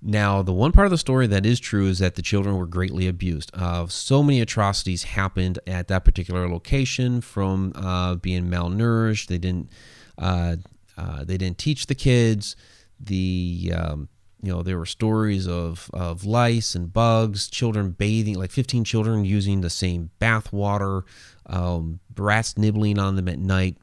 Now, 0.00 0.42
the 0.42 0.52
one 0.52 0.70
part 0.70 0.86
of 0.86 0.92
the 0.92 0.98
story 0.98 1.26
that 1.26 1.44
is 1.44 1.58
true 1.58 1.86
is 1.88 1.98
that 1.98 2.14
the 2.14 2.22
children 2.22 2.56
were 2.56 2.66
greatly 2.66 3.08
abused. 3.08 3.50
Uh, 3.52 3.88
so 3.88 4.22
many 4.22 4.40
atrocities 4.40 5.02
happened 5.02 5.58
at 5.66 5.88
that 5.88 6.04
particular 6.04 6.48
location, 6.48 7.20
from 7.20 7.72
uh, 7.74 8.14
being 8.14 8.48
malnourished. 8.48 9.26
They 9.26 9.38
didn't 9.38 9.70
uh, 10.16 10.56
uh, 10.96 11.24
they 11.24 11.36
didn't 11.36 11.58
teach 11.58 11.86
the 11.86 11.94
kids. 11.94 12.54
The 13.00 13.72
um, 13.74 14.08
you 14.40 14.52
know 14.52 14.62
there 14.62 14.78
were 14.78 14.86
stories 14.86 15.48
of 15.48 15.90
of 15.92 16.24
lice 16.24 16.76
and 16.76 16.92
bugs, 16.92 17.48
children 17.48 17.90
bathing, 17.90 18.34
like 18.34 18.52
15 18.52 18.84
children 18.84 19.24
using 19.24 19.62
the 19.62 19.70
same 19.70 20.10
bath 20.20 20.52
water, 20.52 21.04
um, 21.46 21.98
rats 22.16 22.56
nibbling 22.56 23.00
on 23.00 23.16
them 23.16 23.28
at 23.28 23.38
night, 23.38 23.78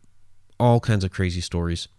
all 0.59 0.79
kinds 0.79 1.03
of 1.03 1.11
crazy 1.11 1.41
stories. 1.41 1.89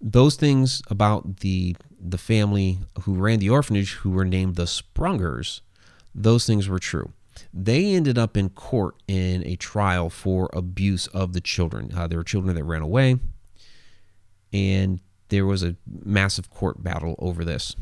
Those 0.00 0.36
things 0.36 0.82
about 0.88 1.38
the 1.38 1.76
the 2.02 2.18
family 2.18 2.78
who 3.02 3.14
ran 3.14 3.38
the 3.40 3.50
orphanage, 3.50 3.92
who 3.92 4.10
were 4.10 4.24
named 4.24 4.56
the 4.56 4.64
Sprungers, 4.64 5.60
those 6.14 6.46
things 6.46 6.68
were 6.68 6.78
true. 6.78 7.12
They 7.52 7.94
ended 7.94 8.16
up 8.16 8.36
in 8.36 8.50
court 8.50 8.94
in 9.06 9.46
a 9.46 9.56
trial 9.56 10.08
for 10.08 10.48
abuse 10.52 11.06
of 11.08 11.34
the 11.34 11.40
children. 11.40 11.92
Uh, 11.94 12.06
there 12.06 12.18
were 12.18 12.24
children 12.24 12.54
that 12.54 12.64
ran 12.64 12.82
away 12.82 13.18
and 14.52 15.00
there 15.28 15.46
was 15.46 15.62
a 15.62 15.76
massive 15.86 16.50
court 16.50 16.82
battle 16.82 17.14
over 17.18 17.44
this. 17.44 17.76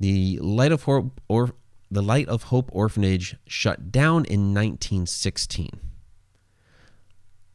The 0.00 0.38
Light 0.38 0.72
of 0.72 0.84
Hope 0.84 1.20
or 1.28 1.54
the 1.90 2.02
Light 2.02 2.28
of 2.28 2.44
Hope 2.44 2.70
Orphanage 2.72 3.36
shut 3.46 3.90
down 3.90 4.24
in 4.24 4.54
1916. 4.54 5.68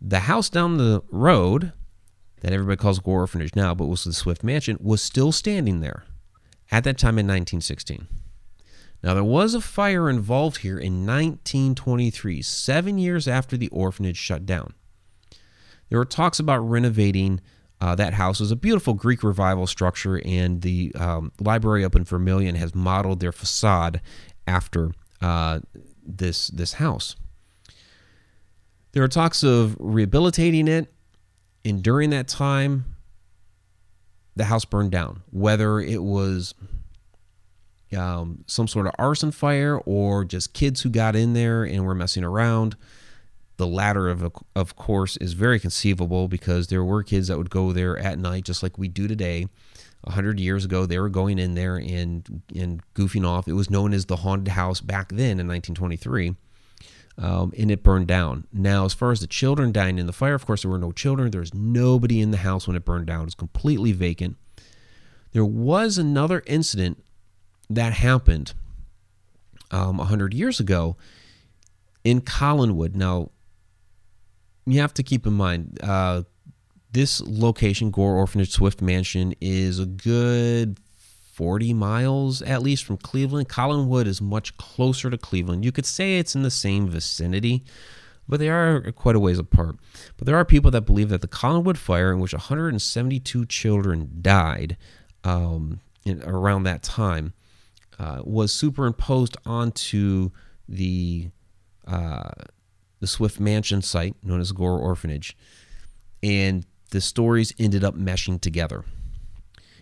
The 0.01 0.22
house 0.22 0.50
down 0.50 0.77
the 0.77 1.01
road 1.10 1.72
that 2.44 2.52
everybody 2.52 2.78
calls 2.78 3.00
Gore 3.00 3.22
Orphanage 3.22 3.56
now, 3.56 3.74
but 3.74 3.88
was 3.88 4.04
the 4.04 4.14
Swift 4.14 4.44
Mansion, 4.44 4.78
was 4.82 5.02
still 5.02 5.32
standing 5.32 5.80
there 5.80 6.04
at 6.70 6.84
that 6.84 6.98
time 6.98 7.18
in 7.18 7.26
1916. 7.26 8.06
Now, 9.02 9.14
there 9.14 9.24
was 9.24 9.54
a 9.54 9.62
fire 9.62 10.10
involved 10.10 10.58
here 10.58 10.78
in 10.78 11.06
1923, 11.06 12.42
seven 12.42 12.98
years 12.98 13.28
after 13.28 13.58
the 13.58 13.70
orphanage 13.70 14.18
shut 14.18 14.46
down. 14.46 14.74
There 15.90 15.98
were 15.98 16.06
talks 16.06 16.40
about 16.40 16.60
renovating 16.60 17.40
uh, 17.80 17.96
that 17.96 18.14
house 18.14 18.40
It 18.40 18.44
was 18.44 18.52
a 18.52 18.58
beautiful 18.58 18.94
Greek 18.94 19.24
revival 19.24 19.66
structure, 19.66 20.22
and 20.26 20.62
the 20.62 20.94
um, 20.96 21.32
library 21.40 21.84
up 21.84 21.96
in 21.96 22.04
Vermilion 22.04 22.56
has 22.56 22.76
modeled 22.76 23.20
their 23.20 23.32
facade 23.32 24.02
after 24.48 24.92
uh, 25.22 25.60
this 26.06 26.48
this 26.48 26.74
house. 26.74 27.16
There 28.94 29.04
are 29.04 29.10
talks 29.10 29.44
of 29.44 29.76
rehabilitating 29.80 30.68
it, 30.68 30.94
and 31.65 31.82
during 31.82 32.10
that 32.12 32.27
time, 32.27 32.86
the 34.36 34.46
house 34.46 34.65
burned 34.65 34.91
down. 34.91 35.24
Whether 35.32 35.79
it 35.79 36.03
was 36.03 36.53
um, 37.96 38.43
some 38.48 38.67
sort 38.67 38.88
of 38.88 38.93
arson 38.98 39.32
fire 39.32 39.77
or 39.86 40.25
just 40.25 40.53
kids 40.53 40.82
who 40.82 40.89
got 40.89 41.15
in 41.15 41.34
there 41.34 41.63
and 41.63 41.86
were 41.86 41.96
messing 41.96 42.24
around, 42.24 42.75
the 43.58 43.67
latter 43.67 44.10
of 44.10 44.34
of 44.55 44.75
course 44.75 45.15
is 45.17 45.34
very 45.34 45.60
conceivable 45.60 46.27
because 46.27 46.67
there 46.67 46.84
were 46.84 47.03
kids 47.03 47.27
that 47.27 47.38
would 47.38 47.51
go 47.51 47.72
there 47.72 47.98
at 48.00 48.17
night 48.17 48.46
just 48.46 48.63
like 48.63 48.77
we 48.77 48.88
do 48.88 49.08
today. 49.08 49.48
A 50.05 50.12
hundred 50.12 50.38
years 50.38 50.65
ago, 50.65 50.86
they 50.86 51.00
were 51.00 51.10
going 51.10 51.39
in 51.39 51.53
there 51.53 51.77
and 51.77 52.41
and 52.53 52.82
goofing 52.93 53.25
off. 53.25 53.48
It 53.48 53.53
was 53.53 53.70
known 53.70 53.93
as 53.93 54.05
the 54.05 54.17
haunted 54.17 54.50
house 54.50 54.82
back 54.82 55.10
then 55.10 55.39
in 55.39 55.48
1923, 55.48 56.36
um, 57.17 57.53
and 57.58 57.70
it 57.70 57.84
burned 57.84 58.08
down. 58.08 58.48
Now, 58.51 58.86
as 58.86 58.93
far 58.93 59.12
as 59.12 59.20
the 59.20 59.27
children 59.27 59.72
dying 59.72 60.00
in 60.00 60.08
the 60.08 60.13
fire, 60.13 60.34
of 60.34 60.46
course, 60.46 60.63
there 60.63 60.72
were 60.72 60.79
no 60.79 60.91
children. 60.91 61.32
There 61.32 61.41
was 61.41 61.53
nobody 61.53 62.20
in 62.20 62.32
the 62.32 62.38
house 62.38 62.67
when 62.67 62.75
it 62.75 62.86
burned 62.86 63.08
down. 63.08 63.22
It 63.22 63.25
was 63.25 63.36
completely 63.36 63.91
vacant. 63.91 64.38
There 65.32 65.46
was 65.46 65.98
another 65.98 66.43
incident 66.46 67.03
that 67.70 67.93
happened 67.93 68.53
um, 69.72 69.98
100 69.98 70.34
years 70.34 70.60
ago 70.60 70.96
in 72.03 72.22
Collinwood. 72.22 72.96
Now, 72.96 73.29
you 74.65 74.79
have 74.82 74.93
to 74.96 75.03
keep 75.03 75.25
in 75.25 75.34
mind 75.34 75.79
uh, 75.82 76.24
this 76.91 77.22
location, 77.22 77.91
Gore 77.91 78.15
Orphanage 78.15 78.51
Swift 78.51 78.82
Mansion, 78.82 79.34
is 79.41 79.79
a 79.79 79.86
good 79.86 80.79
40 81.34 81.74
miles 81.74 82.44
at 82.44 82.62
least 82.62 82.86
from 82.86 82.98
Cleveland. 82.98 83.50
Collinwood 83.50 84.06
is 84.06 84.22
much 84.22 84.56
closer 84.58 85.10
to 85.10 85.18
Cleveland. 85.18 85.66
You 85.66 85.72
could 85.72 85.86
say 85.86 86.20
it's 86.20 86.36
in 86.36 86.44
the 86.44 86.52
same 86.52 86.88
vicinity, 86.88 87.63
but 88.30 88.40
they 88.40 88.50
are 88.50 88.92
quite 88.92 89.16
a 89.16 89.20
ways 89.20 89.40
apart. 89.40 89.78
But 90.16 90.28
there 90.28 90.38
are 90.38 90.46
people 90.46 90.70
that 90.72 90.82
believe 90.82 91.10
that 91.10 91.22
the 91.22 91.28
Collinwood 91.28 91.78
fire, 91.78 92.13
in 92.13 92.20
which 92.20 92.34
172 92.34 93.46
children 93.48 94.12
died 94.22 94.78
um, 95.24 95.80
in, 96.06 96.22
around 96.24 96.63
that 96.63 96.84
time, 96.84 97.34
uh, 97.98 98.22
was 98.24 98.54
superimposed 98.54 99.36
onto 99.44 100.30
the 100.70 101.30
uh, 101.88 102.30
the 103.00 103.08
Swift 103.08 103.40
Mansion 103.40 103.82
site, 103.82 104.16
known 104.24 104.40
as 104.40 104.52
Gore 104.52 104.80
Orphanage, 104.80 105.36
and 106.22 106.66
the 106.92 107.02
stories 107.02 107.54
ended 107.60 107.84
up 107.84 107.96
meshing 107.96 108.40
together. 108.40 108.86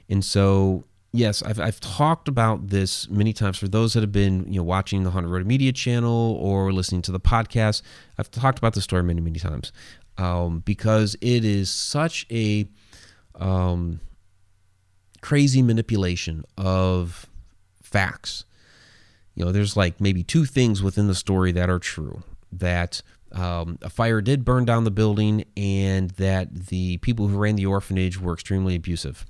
And 0.10 0.25
so, 0.25 0.86
yes, 1.13 1.44
I've, 1.44 1.60
I've 1.60 1.80
talked 1.80 2.27
about 2.27 2.68
this 2.68 3.10
many 3.10 3.34
times. 3.34 3.58
For 3.58 3.68
those 3.68 3.94
that 3.94 4.01
have 4.01 4.12
been, 4.12 4.51
you 4.51 4.60
know, 4.60 4.63
watching 4.63 5.03
the 5.03 5.12
Haunted 5.12 5.32
Road 5.32 5.46
Media 5.46 5.72
channel 5.72 6.38
or 6.39 6.72
listening 6.72 7.01
to 7.03 7.12
the 7.12 7.20
podcast, 7.20 7.82
I've 8.18 8.32
talked 8.32 8.58
about 8.58 8.74
the 8.74 8.82
story 8.82 9.03
many, 9.03 9.22
many 9.22 9.39
times 9.39 9.72
um, 10.18 10.60
because 10.60 11.15
it 11.22 11.44
is 11.44 11.70
such 11.70 12.25
a 12.32 12.68
um, 13.36 14.00
crazy 15.22 15.62
manipulation 15.62 16.44
of 16.58 17.27
facts. 17.82 18.46
You 19.36 19.46
know, 19.46 19.51
there's 19.51 19.77
like 19.77 20.00
maybe 20.01 20.24
two 20.24 20.46
things 20.46 20.84
within 20.84 21.08
the 21.08 21.15
story 21.15 21.51
that 21.53 21.70
are 21.70 21.80
true 21.80 22.24
that 22.51 23.01
um, 23.32 23.77
a 23.82 23.89
fire 23.89 24.22
did 24.22 24.44
burn 24.44 24.65
down 24.65 24.84
the 24.84 24.91
building 24.91 25.46
and 25.56 26.12
that 26.12 26.68
the 26.68 26.98
people 26.98 27.27
who 27.27 27.38
ran 27.38 27.56
the 27.56 27.65
orphanage 27.65 28.20
were 28.20 28.34
extremely 28.34 28.75
abusive. 28.75 29.25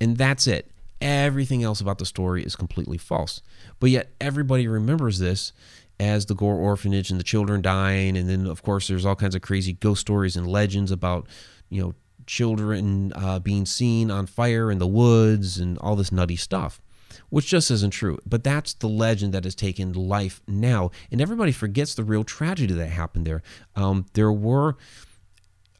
And 0.00 0.16
that's 0.16 0.46
it. 0.46 0.70
Everything 1.00 1.62
else 1.62 1.80
about 1.80 1.98
the 1.98 2.06
story 2.06 2.42
is 2.42 2.56
completely 2.56 2.98
false. 2.98 3.42
But 3.78 3.90
yet, 3.90 4.10
everybody 4.20 4.66
remembers 4.66 5.18
this 5.18 5.52
as 6.00 6.26
the 6.26 6.34
Gore 6.34 6.56
orphanage 6.56 7.10
and 7.10 7.18
the 7.18 7.24
children 7.24 7.62
dying. 7.62 8.16
And 8.16 8.28
then, 8.28 8.46
of 8.46 8.62
course, 8.62 8.88
there's 8.88 9.04
all 9.04 9.16
kinds 9.16 9.34
of 9.34 9.42
crazy 9.42 9.72
ghost 9.72 10.00
stories 10.00 10.36
and 10.36 10.46
legends 10.46 10.90
about, 10.90 11.26
you 11.68 11.82
know, 11.82 11.94
children 12.26 13.12
uh, 13.14 13.38
being 13.38 13.64
seen 13.64 14.10
on 14.10 14.26
fire 14.26 14.70
in 14.70 14.78
the 14.78 14.86
woods 14.86 15.58
and 15.58 15.78
all 15.78 15.96
this 15.96 16.12
nutty 16.12 16.36
stuff 16.36 16.80
which 17.30 17.46
just 17.46 17.70
isn't 17.70 17.90
true. 17.90 18.18
But 18.26 18.44
that's 18.44 18.74
the 18.74 18.88
legend 18.88 19.34
that 19.34 19.44
has 19.44 19.54
taken 19.54 19.92
life 19.92 20.40
now. 20.46 20.90
And 21.10 21.20
everybody 21.20 21.52
forgets 21.52 21.94
the 21.94 22.04
real 22.04 22.24
tragedy 22.24 22.74
that 22.74 22.88
happened 22.88 23.26
there. 23.26 23.42
Um, 23.76 24.06
there 24.14 24.32
were. 24.32 24.76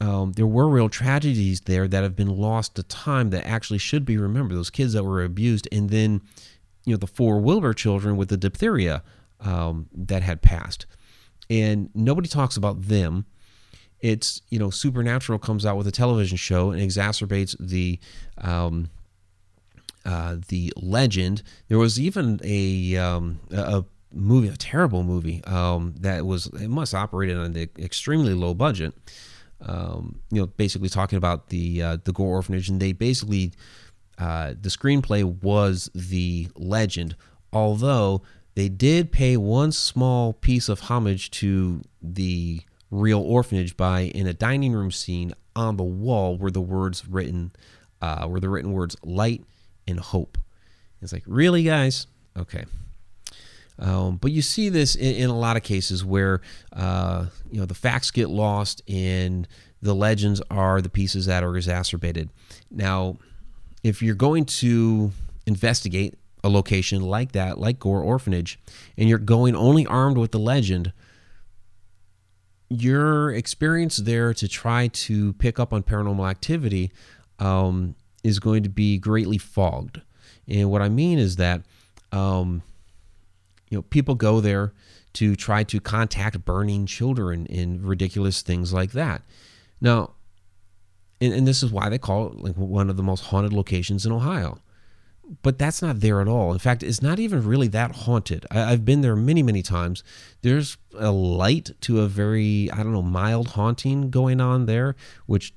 Um, 0.01 0.33
there 0.33 0.47
were 0.47 0.69
real 0.69 0.89
tragedies 0.89 1.63
there 1.63 1.89
that 1.89 2.03
have 2.03 2.15
been 2.15 2.37
lost 2.37 2.77
to 2.77 2.83
time 2.85 3.31
that 3.31 3.47
actually 3.47 3.79
should 3.79 4.05
be 4.05 4.17
remembered. 4.17 4.57
Those 4.57 4.71
kids 4.71 4.93
that 4.93 5.05
were 5.05 5.25
abused, 5.25 5.67
and 5.73 5.91
then, 5.91 6.23
you 6.85 6.93
know, 6.93 6.99
the 6.99 7.07
four 7.07 7.41
Wilbur 7.41 7.75
children 7.75 8.17
with 8.17 8.29
the 8.29 8.37
diphtheria 8.37 9.03
um, 9.41 9.89
that 9.93 10.23
had 10.23 10.41
passed, 10.41 10.87
and 11.51 11.91
nobody 11.95 12.29
talks 12.29 12.57
about 12.57 12.83
them. 12.83 13.27
It's 14.01 14.43
you 14.51 14.61
know, 14.61 14.71
Supernatural 14.71 15.41
comes 15.41 15.67
out 15.67 15.77
with 15.77 15.89
a 15.89 15.93
television 15.93 16.37
show 16.37 16.71
and 16.71 16.81
exacerbates 16.81 17.57
the 17.59 17.99
um, 18.39 18.91
uh, 20.05 20.37
the 20.47 20.73
legend. 20.77 21.43
There 21.67 21.79
was 21.79 21.99
even 21.99 22.41
a 22.45 22.97
um, 22.97 23.41
a 23.51 23.85
movie, 24.13 24.49
a 24.49 24.57
terrible 24.57 25.03
movie 25.03 25.43
um, 25.45 25.95
that 26.01 26.25
was 26.25 26.47
it 26.47 26.69
must 26.69 26.95
operated 26.95 27.37
on 27.37 27.57
an 27.57 27.69
extremely 27.79 28.35
low 28.35 28.55
budget. 28.55 28.95
Um, 29.61 30.21
you 30.31 30.41
know, 30.41 30.47
basically 30.47 30.89
talking 30.89 31.17
about 31.17 31.49
the 31.49 31.83
uh, 31.83 31.97
the 32.05 32.13
Gore 32.13 32.37
Orphanage, 32.37 32.69
and 32.69 32.81
they 32.81 32.93
basically 32.93 33.53
uh, 34.19 34.55
the 34.61 34.69
screenplay 34.69 35.25
was 35.25 35.91
the 35.95 36.49
legend, 36.55 37.17
although 37.53 38.23
they 38.55 38.69
did 38.69 39.13
pay 39.13 39.37
one 39.37 39.73
small 39.73 40.33
piece 40.33 40.69
of 40.69 40.81
homage 40.81 41.31
to 41.31 41.83
the 42.03 42.61
real 42.91 43.21
orphanage 43.21 43.77
by 43.77 44.01
in 44.01 44.27
a 44.27 44.35
dining 44.35 44.73
room 44.73 44.91
scene 44.91 45.33
on 45.55 45.77
the 45.77 45.85
wall 45.85 46.37
were 46.37 46.51
the 46.51 46.61
words 46.61 47.07
written, 47.07 47.53
uh, 48.01 48.27
were 48.29 48.41
the 48.41 48.49
written 48.49 48.73
words 48.73 48.97
light 49.03 49.45
and 49.87 50.01
hope. 50.01 50.39
It's 51.01 51.13
like, 51.13 51.25
really, 51.27 51.63
guys? 51.63 52.07
Okay. 52.37 52.65
Um, 53.79 54.17
but 54.17 54.33
you 54.33 54.43
see 54.43 54.69
this 54.69 54.97
in, 54.97 55.15
in, 55.15 55.31
a 55.31 55.39
lot 55.39 55.57
of 55.57 55.63
cases 55.63 56.05
where 56.05 56.41
uh, 56.73 57.27
you 57.51 57.61
know 57.61 57.67
the 57.67 57.75
facts 57.75 58.11
get 58.11 58.29
lost 58.29 58.83
and 58.89 59.47
the 59.81 59.95
legends 59.95 60.43
are 60.51 60.81
the 60.81 60.89
pieces 60.89 61.27
that 61.27 61.45
are 61.45 61.57
exacerbated. 61.57 62.31
Now, 62.71 63.19
if 63.85 64.03
you're 64.03 64.17
going 64.17 64.47
to 64.47 65.13
investigate 65.47 66.19
a 66.43 66.49
location 66.49 67.03
like 67.03 67.33
that, 67.33 67.59
like 67.59 67.79
Gore 67.79 68.03
Orphanage, 68.03 68.59
and 68.97 69.09
you're 69.09 69.19
going 69.19 69.55
only 69.55 69.87
armed 69.87 70.19
with 70.19 70.33
the 70.33 70.39
legend, 70.39 70.93
your 72.69 73.33
experience 73.33 73.97
there 73.97 74.35
to 74.35 74.49
try 74.49 74.89
to 74.89 75.33
pick 75.35 75.59
up 75.59 75.73
on 75.73 75.83
paranormal 75.83 76.29
activity 76.29 76.91
um, 77.39 77.95
is 78.25 78.41
going 78.41 78.63
to 78.63 78.69
be 78.69 78.99
greatly 78.99 79.39
fogged. 79.39 80.01
And 80.47 80.71
what 80.71 80.83
I 80.83 80.89
mean 80.89 81.19
is 81.19 81.37
that 81.37 81.63
um, 82.13 82.63
you 83.71 83.79
know 83.79 83.83
people 83.83 84.15
go 84.15 84.41
there 84.41 84.73
to 85.15 85.35
try 85.37 85.65
to 85.65 85.81
contact 85.81 86.45
burning 86.45 86.87
children 86.87 87.47
and 87.49 87.83
ridiculous 87.85 88.43
things 88.43 88.73
like 88.73 88.93
that. 88.93 89.23
Now, 89.81 90.13
and, 91.21 91.33
and 91.33 91.47
this 91.47 91.63
is 91.63 91.73
why 91.73 91.89
they 91.89 91.99
call 91.99 92.29
it 92.29 92.37
like 92.37 92.55
one 92.55 92.91
of 92.91 92.97
the 92.97 93.03
most 93.03 93.25
haunted 93.25 93.53
locations 93.53 94.07
in 94.07 94.13
Ohio 94.13 94.61
but 95.43 95.59
that's 95.59 95.83
not 95.83 96.01
there 96.01 96.21
at 96.21 96.29
all. 96.29 96.53
In 96.53 96.59
fact, 96.59 96.83
it's 96.83 97.03
not 97.03 97.19
even 97.19 97.47
really 97.47 97.69
that 97.69 97.95
haunted. 97.95 98.47
I, 98.51 98.71
have 98.71 98.85
been 98.85 99.03
there 99.03 99.17
many, 99.17 99.43
many 99.43 99.63
times. 99.63 100.03
There's 100.43 100.77
a 100.99 101.11
light 101.11 101.71
to 101.83 102.01
a 102.01 102.09
very, 102.09 102.71
I 102.73 102.79
don't 102.79 102.93
know, 102.93 103.03
mild 103.03 103.49
haunting 103.49 104.11
going 104.11 104.41
on 104.41 104.67
there, 104.67 104.97
which 105.27 105.55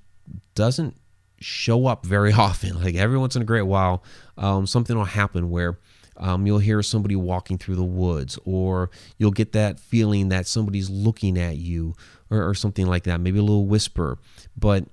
doesn't 0.55 0.97
show 1.39 1.87
up 1.87 2.05
very 2.05 2.33
often. 2.47 2.81
Like 2.81 2.95
every 2.95 3.17
once 3.17 3.35
in 3.35 3.41
a 3.41 3.45
great 3.45 3.63
while, 3.63 4.03
um, 4.37 4.67
something 4.67 4.95
will 4.95 5.05
happen 5.05 5.49
where 5.49 5.79
um, 6.21 6.45
you'll 6.45 6.59
hear 6.59 6.81
somebody 6.81 7.15
walking 7.15 7.57
through 7.57 7.75
the 7.75 7.83
woods, 7.83 8.39
or 8.45 8.91
you'll 9.17 9.31
get 9.31 9.51
that 9.53 9.79
feeling 9.79 10.29
that 10.29 10.47
somebody's 10.47 10.89
looking 10.89 11.37
at 11.37 11.57
you, 11.57 11.95
or, 12.29 12.47
or 12.47 12.53
something 12.53 12.85
like 12.85 13.03
that. 13.03 13.19
Maybe 13.19 13.39
a 13.39 13.43
little 13.43 13.65
whisper, 13.65 14.17
but 14.55 14.85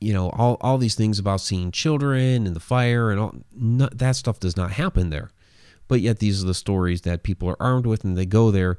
you 0.00 0.14
know 0.14 0.30
all, 0.30 0.56
all 0.62 0.78
these 0.78 0.94
things 0.94 1.18
about 1.18 1.42
seeing 1.42 1.70
children 1.70 2.46
and 2.46 2.56
the 2.56 2.60
fire 2.60 3.10
and 3.10 3.20
all 3.20 3.34
that 3.52 4.16
stuff 4.16 4.40
does 4.40 4.56
not 4.56 4.72
happen 4.72 5.10
there 5.10 5.30
but 5.88 6.00
yet 6.00 6.20
these 6.20 6.42
are 6.42 6.46
the 6.46 6.54
stories 6.54 7.02
that 7.02 7.22
people 7.22 7.46
are 7.50 7.56
armed 7.60 7.84
with 7.84 8.02
and 8.02 8.16
they 8.16 8.24
go 8.24 8.50
there 8.50 8.78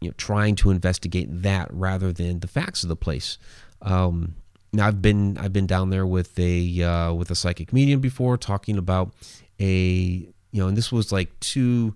you 0.00 0.08
know 0.08 0.14
trying 0.16 0.56
to 0.56 0.70
investigate 0.70 1.28
that 1.30 1.72
rather 1.72 2.12
than 2.12 2.40
the 2.40 2.48
facts 2.48 2.82
of 2.82 2.88
the 2.88 2.96
place 2.96 3.38
um, 3.82 4.34
now 4.74 4.88
I've 4.88 5.00
been 5.00 5.38
I've 5.38 5.52
been 5.52 5.66
down 5.66 5.90
there 5.90 6.06
with 6.06 6.38
a 6.38 6.82
uh, 6.82 7.12
with 7.12 7.30
a 7.30 7.34
psychic 7.34 7.72
medium 7.72 8.00
before 8.00 8.36
talking 8.36 8.76
about 8.76 9.12
a 9.60 10.28
you 10.50 10.60
know 10.60 10.68
and 10.68 10.76
this 10.76 10.90
was 10.90 11.12
like 11.12 11.38
two 11.40 11.94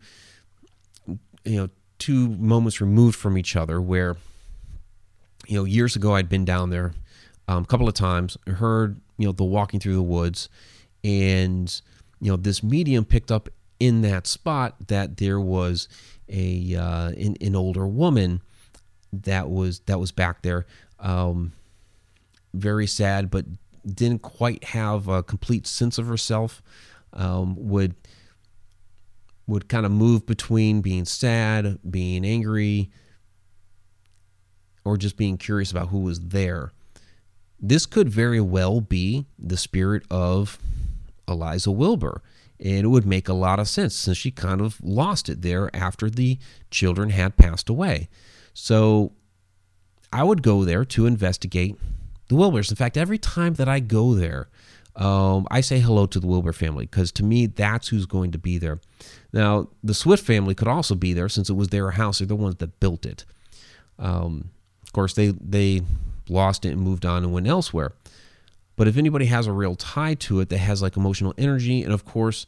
you 1.44 1.56
know 1.56 1.68
two 1.98 2.28
moments 2.28 2.80
removed 2.80 3.16
from 3.16 3.36
each 3.36 3.56
other 3.56 3.80
where 3.80 4.16
you 5.46 5.56
know 5.56 5.64
years 5.64 5.96
ago 5.96 6.14
I'd 6.14 6.28
been 6.28 6.44
down 6.44 6.70
there 6.70 6.92
um, 7.48 7.62
a 7.62 7.66
couple 7.66 7.88
of 7.88 7.94
times. 7.94 8.37
heard 8.46 9.00
you 9.16 9.26
know 9.26 9.33
the 9.33 9.44
walking 9.44 9.80
through 9.80 9.94
the 9.94 10.02
woods, 10.02 10.48
and 11.02 11.80
you 12.20 12.30
know 12.30 12.37
this 12.37 12.62
medium 12.62 13.04
picked 13.04 13.33
up 13.33 13.48
in 13.80 14.02
that 14.02 14.26
spot 14.26 14.76
that 14.88 15.16
there 15.16 15.40
was 15.40 15.88
a 16.28 16.74
uh, 16.76 17.09
an, 17.11 17.37
an 17.40 17.56
older 17.56 17.87
woman 17.87 18.42
that 19.12 19.50
was 19.50 19.80
that 19.80 19.98
was 19.98 20.12
back 20.12 20.42
there. 20.42 20.66
Um, 21.00 21.52
very 22.54 22.87
sad, 22.87 23.30
but 23.30 23.44
didn't 23.87 24.20
quite 24.20 24.64
have 24.64 25.09
a 25.09 25.22
complete 25.22 25.66
sense 25.66 25.98
of 25.98 26.06
herself. 26.06 26.62
Um, 27.12 27.57
would 27.59 27.94
would 29.47 29.68
kind 29.68 29.87
of 29.87 29.92
move 29.92 30.27
between 30.27 30.83
being 30.83 31.07
sad, 31.07 31.79
being 31.90 32.25
angry, 32.25 32.90
or 34.85 34.99
just 34.99 35.16
being 35.16 35.38
curious 35.38 35.71
about 35.71 35.88
who 35.88 36.01
was 36.01 36.21
there 36.21 36.73
this 37.61 37.87
could 37.87 38.09
very 38.09 38.40
well 38.40 38.81
be 38.81 39.27
the 39.38 39.57
spirit 39.57 40.05
of 40.11 40.59
Eliza 41.27 41.71
Wilbur. 41.71 42.23
And 42.61 42.85
it 42.85 42.88
would 42.88 43.07
make 43.07 43.29
a 43.29 43.35
lot 43.35 43.61
of 43.61 43.68
sense 43.68 43.94
since 43.94 44.16
she 44.16 44.31
kind 44.31 44.61
of 44.61 44.81
lost 44.83 45.29
it 45.29 45.42
there 45.42 45.75
after 45.75 46.11
the 46.11 46.38
children 46.71 47.11
had 47.11 47.37
passed 47.37 47.68
away. 47.68 48.09
So 48.53 49.12
I 50.12 50.25
would 50.25 50.42
go 50.42 50.64
there 50.64 50.85
to 50.87 51.07
investigate 51.07 51.77
the 52.29 52.35
Wilburs. 52.35 52.71
In 52.71 52.77
fact, 52.77 52.97
every 52.97 53.18
time 53.18 53.55
that 53.55 53.68
I 53.68 53.79
go 53.79 54.14
there, 54.14 54.49
um, 54.98 55.46
I 55.50 55.61
say 55.61 55.78
hello 55.78 56.06
to 56.06 56.20
the 56.20 56.26
Wilbur 56.26 56.52
family 56.52 56.84
because 56.84 57.12
to 57.12 57.24
me, 57.24 57.46
that's 57.46 57.88
who's 57.88 58.04
going 58.04 58.32
to 58.32 58.38
be 58.38 58.58
there. 58.58 58.80
Now, 59.32 59.68
the 59.82 59.94
Swift 59.94 60.24
family 60.26 60.54
could 60.54 60.68
also 60.68 60.94
be 60.94 61.12
there 61.12 61.28
since 61.28 61.48
it 61.48 61.54
was 61.54 61.68
their 61.68 61.92
house. 61.92 62.18
They're 62.18 62.26
the 62.26 62.37
ones 62.37 62.56
that 62.56 62.80
built 62.80 63.06
it. 63.06 63.24
Um, 63.98 64.50
of 64.82 64.92
course, 64.92 65.14
they 65.14 65.28
they 65.28 65.82
lost 66.28 66.64
it 66.64 66.72
and 66.72 66.80
moved 66.80 67.06
on 67.06 67.24
and 67.24 67.32
went 67.32 67.46
elsewhere. 67.46 67.92
But 68.76 68.88
if 68.88 68.96
anybody 68.96 69.26
has 69.26 69.46
a 69.46 69.52
real 69.52 69.74
tie 69.74 70.14
to 70.14 70.40
it 70.40 70.50
that 70.50 70.58
has 70.58 70.82
like 70.82 70.96
emotional 70.96 71.34
energy 71.38 71.82
and, 71.82 71.92
of 71.92 72.04
course, 72.04 72.46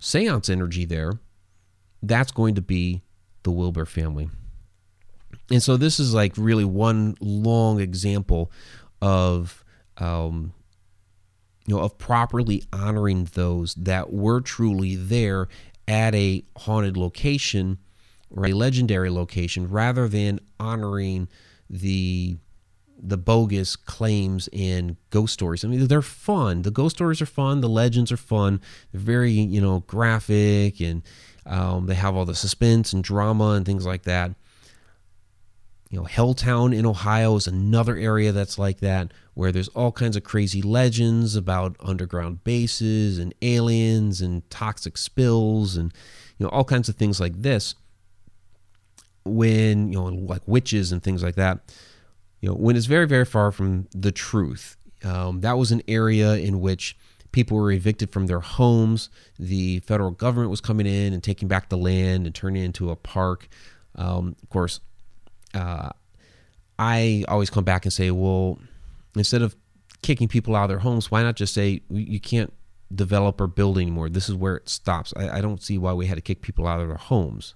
seance 0.00 0.48
energy 0.48 0.84
there, 0.84 1.20
that's 2.02 2.32
going 2.32 2.54
to 2.56 2.62
be 2.62 3.02
the 3.42 3.50
Wilbur 3.50 3.84
family. 3.84 4.30
And 5.50 5.62
so 5.62 5.76
this 5.76 6.00
is 6.00 6.14
like 6.14 6.32
really 6.36 6.64
one 6.64 7.16
long 7.20 7.80
example 7.80 8.50
of, 9.00 9.64
um, 9.98 10.52
you 11.66 11.74
know, 11.74 11.82
of 11.82 11.98
properly 11.98 12.62
honoring 12.72 13.24
those 13.34 13.74
that 13.74 14.12
were 14.12 14.40
truly 14.40 14.96
there 14.96 15.48
at 15.88 16.14
a 16.14 16.42
haunted 16.58 16.96
location 16.96 17.78
or 18.30 18.46
a 18.46 18.52
legendary 18.52 19.10
location 19.10 19.68
rather 19.68 20.08
than 20.08 20.40
honoring 20.58 21.28
the 21.68 22.36
the 23.06 23.16
bogus 23.18 23.76
claims 23.76 24.48
and 24.52 24.96
ghost 25.10 25.34
stories. 25.34 25.64
I 25.64 25.68
mean, 25.68 25.86
they're 25.88 26.00
fun. 26.00 26.62
The 26.62 26.70
ghost 26.70 26.96
stories 26.96 27.20
are 27.20 27.26
fun. 27.26 27.60
The 27.60 27.68
legends 27.68 28.10
are 28.10 28.16
fun. 28.16 28.60
They're 28.92 29.00
very, 29.00 29.32
you 29.32 29.60
know, 29.60 29.80
graphic 29.80 30.80
and 30.80 31.02
um, 31.44 31.86
they 31.86 31.94
have 31.94 32.16
all 32.16 32.24
the 32.24 32.34
suspense 32.34 32.92
and 32.92 33.04
drama 33.04 33.50
and 33.50 33.66
things 33.66 33.84
like 33.84 34.04
that. 34.04 34.30
You 35.94 36.00
know, 36.00 36.06
Helltown 36.06 36.76
in 36.76 36.84
Ohio 36.84 37.36
is 37.36 37.46
another 37.46 37.96
area 37.96 38.32
that's 38.32 38.58
like 38.58 38.80
that, 38.80 39.12
where 39.34 39.52
there's 39.52 39.68
all 39.68 39.92
kinds 39.92 40.16
of 40.16 40.24
crazy 40.24 40.60
legends 40.60 41.36
about 41.36 41.76
underground 41.78 42.42
bases 42.42 43.18
and 43.18 43.32
aliens 43.42 44.20
and 44.20 44.48
toxic 44.50 44.98
spills 44.98 45.76
and, 45.76 45.92
you 46.36 46.44
know, 46.44 46.50
all 46.50 46.64
kinds 46.64 46.88
of 46.88 46.96
things 46.96 47.20
like 47.20 47.42
this. 47.42 47.76
When, 49.24 49.92
you 49.92 49.98
know, 49.98 50.06
like 50.06 50.42
witches 50.46 50.90
and 50.90 51.00
things 51.00 51.22
like 51.22 51.36
that 51.36 51.60
you 52.44 52.50
know, 52.50 52.56
when 52.56 52.76
it's 52.76 52.84
very, 52.84 53.06
very 53.06 53.24
far 53.24 53.50
from 53.50 53.88
the 53.94 54.12
truth. 54.12 54.76
Um, 55.02 55.40
that 55.40 55.56
was 55.56 55.72
an 55.72 55.80
area 55.88 56.34
in 56.34 56.60
which 56.60 56.94
people 57.32 57.56
were 57.56 57.72
evicted 57.72 58.10
from 58.12 58.26
their 58.26 58.40
homes. 58.40 59.08
The 59.38 59.80
federal 59.80 60.10
government 60.10 60.50
was 60.50 60.60
coming 60.60 60.86
in 60.86 61.14
and 61.14 61.22
taking 61.22 61.48
back 61.48 61.70
the 61.70 61.78
land 61.78 62.26
and 62.26 62.34
turning 62.34 62.62
it 62.62 62.66
into 62.66 62.90
a 62.90 62.96
park. 62.96 63.48
Um, 63.94 64.36
of 64.42 64.50
course, 64.50 64.80
uh, 65.54 65.90
I 66.78 67.24
always 67.28 67.50
come 67.50 67.64
back 67.64 67.84
and 67.84 67.92
say, 67.92 68.10
well, 68.10 68.58
instead 69.16 69.42
of 69.42 69.56
kicking 70.02 70.28
people 70.28 70.56
out 70.56 70.64
of 70.64 70.68
their 70.68 70.80
homes, 70.80 71.10
why 71.10 71.22
not 71.22 71.36
just 71.36 71.54
say 71.54 71.80
you 71.88 72.20
can't 72.20 72.52
develop 72.94 73.40
or 73.40 73.46
build 73.46 73.78
anymore? 73.78 74.08
This 74.08 74.28
is 74.28 74.34
where 74.34 74.56
it 74.56 74.68
stops. 74.68 75.12
I, 75.16 75.38
I 75.38 75.40
don't 75.40 75.62
see 75.62 75.78
why 75.78 75.92
we 75.92 76.06
had 76.06 76.16
to 76.16 76.20
kick 76.20 76.42
people 76.42 76.66
out 76.66 76.80
of 76.80 76.88
their 76.88 76.96
homes. 76.96 77.54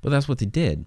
But 0.00 0.10
that's 0.10 0.28
what 0.28 0.38
they 0.38 0.46
did. 0.46 0.86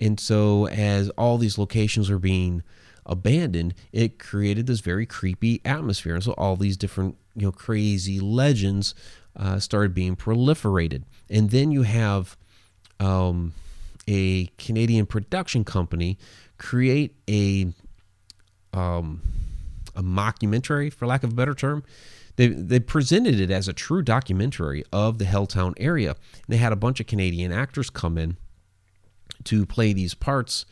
And 0.00 0.18
so, 0.18 0.66
as 0.68 1.10
all 1.10 1.38
these 1.38 1.58
locations 1.58 2.10
are 2.10 2.18
being 2.18 2.62
abandoned, 3.06 3.74
it 3.92 4.18
created 4.18 4.66
this 4.66 4.80
very 4.80 5.06
creepy 5.06 5.60
atmosphere. 5.64 6.14
And 6.14 6.22
so 6.22 6.32
all 6.32 6.56
these 6.56 6.76
different, 6.76 7.16
you 7.34 7.46
know, 7.46 7.52
crazy 7.52 8.20
legends 8.20 8.94
uh, 9.36 9.58
started 9.58 9.94
being 9.94 10.16
proliferated. 10.16 11.04
And 11.30 11.50
then 11.50 11.70
you 11.70 11.82
have 11.82 12.36
um, 13.00 13.54
a 14.08 14.46
Canadian 14.56 15.06
production 15.06 15.64
company 15.64 16.18
create 16.56 17.14
a 17.28 17.72
um, 18.72 19.22
a 19.94 20.02
mockumentary, 20.02 20.92
for 20.92 21.06
lack 21.06 21.22
of 21.22 21.32
a 21.32 21.34
better 21.34 21.54
term. 21.54 21.84
They, 22.36 22.46
they 22.48 22.78
presented 22.78 23.40
it 23.40 23.50
as 23.50 23.66
a 23.66 23.72
true 23.72 24.00
documentary 24.00 24.84
of 24.92 25.18
the 25.18 25.24
Helltown 25.24 25.74
area. 25.76 26.10
And 26.10 26.46
they 26.46 26.56
had 26.56 26.72
a 26.72 26.76
bunch 26.76 27.00
of 27.00 27.06
Canadian 27.06 27.52
actors 27.52 27.90
come 27.90 28.16
in 28.16 28.36
to 29.44 29.66
play 29.66 29.92
these 29.92 30.14
parts 30.14 30.64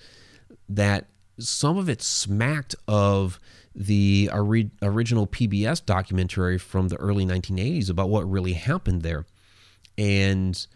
that 0.69 1.07
some 1.39 1.77
of 1.77 1.89
it 1.89 2.03
smacked 2.03 2.77
of 2.87 3.41
the 3.75 4.31
original 4.33 5.27
PBS 5.27 5.85
documentary 5.85 6.57
from 6.57 6.89
the 6.89 6.97
early 6.97 7.27
1980s 7.27 7.91
about 7.91 8.09
what 8.09 8.31
really 8.31 8.55
happened 8.55 9.03
there. 9.03 9.27
And, 9.99 10.67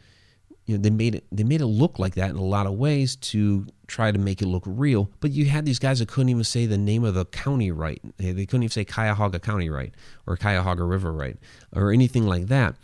you 0.70 0.76
know, 0.76 0.82
they 0.82 0.90
made 0.90 1.16
it 1.16 1.24
they 1.32 1.42
made 1.42 1.60
it 1.60 1.66
look 1.66 1.98
like 1.98 2.14
that 2.14 2.30
in 2.30 2.36
a 2.36 2.44
lot 2.44 2.64
of 2.64 2.74
ways 2.74 3.16
to 3.16 3.66
try 3.88 4.12
to 4.12 4.18
make 4.20 4.40
it 4.40 4.46
look 4.46 4.62
real. 4.64 5.10
But 5.18 5.32
you 5.32 5.46
had 5.46 5.66
these 5.66 5.80
guys 5.80 5.98
that 5.98 6.06
couldn't 6.06 6.28
even 6.28 6.44
say 6.44 6.64
the 6.64 6.78
name 6.78 7.02
of 7.02 7.14
the 7.14 7.24
county 7.24 7.72
right. 7.72 8.00
They 8.18 8.46
couldn't 8.46 8.62
even 8.62 8.70
say 8.70 8.84
Cuyahoga 8.84 9.40
County 9.40 9.68
right 9.68 9.92
or 10.28 10.36
Cuyahoga 10.36 10.84
River 10.84 11.12
right 11.12 11.36
or 11.74 11.90
anything 11.90 12.24
like 12.24 12.46
that. 12.46 12.76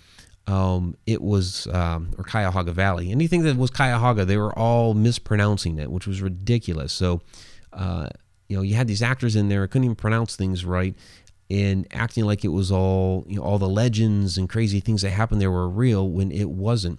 Um, 0.49 0.97
it 1.07 1.23
was 1.23 1.69
um, 1.69 2.11
or 2.19 2.25
Cuyahoga 2.25 2.73
Valley. 2.73 3.13
Anything 3.13 3.45
that 3.45 3.57
was 3.57 3.71
Cuyahoga, 3.71 4.25
they 4.25 4.37
were 4.37 4.57
all 4.59 4.93
mispronouncing 4.95 5.79
it, 5.79 5.89
which 5.89 6.09
was 6.09 6.21
ridiculous. 6.21 6.93
So, 6.93 7.21
uh, 7.73 8.09
you 8.49 8.57
know, 8.57 8.63
you 8.65 8.75
had 8.75 8.89
these 8.89 9.03
actors 9.03 9.37
in 9.37 9.49
there 9.49 9.65
couldn't 9.69 9.85
even 9.85 9.95
pronounce 9.95 10.35
things 10.35 10.65
right, 10.65 10.97
and 11.49 11.87
acting 11.93 12.25
like 12.25 12.45
it 12.45 12.49
was 12.49 12.73
all 12.73 13.25
you 13.29 13.37
know 13.37 13.43
all 13.43 13.59
the 13.59 13.69
legends 13.69 14.37
and 14.39 14.49
crazy 14.49 14.81
things 14.81 15.03
that 15.03 15.11
happened 15.11 15.41
there 15.41 15.53
were 15.53 15.69
real 15.69 16.09
when 16.09 16.33
it 16.33 16.51
wasn't 16.51 16.99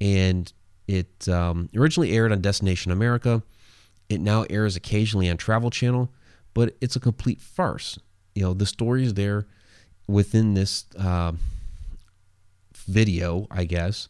and 0.00 0.52
it 0.86 1.28
um, 1.28 1.68
originally 1.76 2.12
aired 2.12 2.32
on 2.32 2.40
destination 2.40 2.92
america. 2.92 3.42
It 4.08 4.20
now 4.20 4.44
airs 4.48 4.76
occasionally 4.76 5.28
on 5.28 5.36
travel 5.36 5.70
channel 5.70 6.10
but 6.56 6.74
it's 6.80 6.96
a 6.96 7.00
complete 7.00 7.40
farce. 7.40 7.98
You 8.34 8.42
know 8.42 8.54
the 8.54 8.64
stories 8.64 9.12
there 9.12 9.46
within 10.08 10.54
this 10.54 10.86
uh, 10.98 11.32
video 12.86 13.46
i 13.50 13.64
guess 13.64 14.08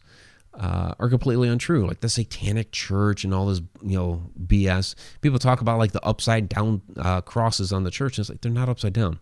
uh, 0.53 0.93
are 0.99 1.09
completely 1.09 1.49
untrue. 1.49 1.85
Like 1.87 1.99
the 1.99 2.09
satanic 2.09 2.71
church 2.71 3.23
and 3.23 3.33
all 3.33 3.47
this 3.47 3.61
you 3.83 3.97
know 3.97 4.23
bs 4.47 4.95
people 5.21 5.39
talk 5.39 5.61
about 5.61 5.77
like 5.77 5.91
the 5.91 6.03
upside 6.05 6.49
down 6.49 6.81
uh, 6.97 7.21
crosses 7.21 7.71
on 7.73 7.83
the 7.83 7.91
church 7.91 8.17
and 8.17 8.23
it's 8.23 8.29
like 8.29 8.41
they're 8.41 8.51
not 8.51 8.69
upside 8.69 8.93
down. 8.93 9.19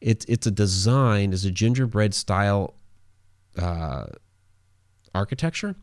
It's 0.00 0.24
it's 0.26 0.46
a 0.46 0.50
design 0.50 1.32
it's 1.32 1.44
a 1.44 1.50
gingerbread 1.50 2.14
style 2.14 2.74
uh, 3.56 4.06
architecture 5.14 5.76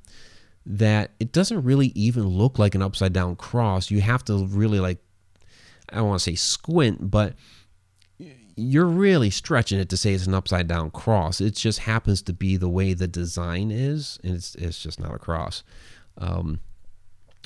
that 0.66 1.12
it 1.20 1.32
doesn't 1.32 1.64
really 1.64 1.88
even 1.96 2.28
look 2.28 2.58
like 2.58 2.76
an 2.76 2.82
upside 2.82 3.14
down 3.14 3.36
cross. 3.36 3.92
You 3.92 4.02
have 4.02 4.24
to 4.26 4.46
really 4.48 4.80
like 4.80 5.00
I 5.90 5.98
don't 5.98 6.08
want 6.08 6.20
to 6.20 6.24
say 6.24 6.36
squint, 6.36 7.12
but 7.12 7.36
you're 8.56 8.86
really 8.86 9.30
stretching 9.30 9.80
it 9.80 9.90
to 9.90 9.98
say 9.98 10.14
it's 10.14 10.28
an 10.28 10.34
upside 10.34 10.68
down 10.68 10.90
cross. 10.90 11.42
It 11.42 11.56
just 11.56 11.80
happens 11.80 12.22
to 12.24 12.34
be 12.34 12.58
the 12.58 12.70
way 12.70 12.94
the 12.94 13.08
design 13.08 13.70
is, 13.70 14.20
and 14.24 14.36
it's 14.36 14.56
it's 14.56 14.82
just 14.82 15.00
not 15.00 15.14
a 15.14 15.20
cross. 15.20 15.64
Um, 16.18 16.60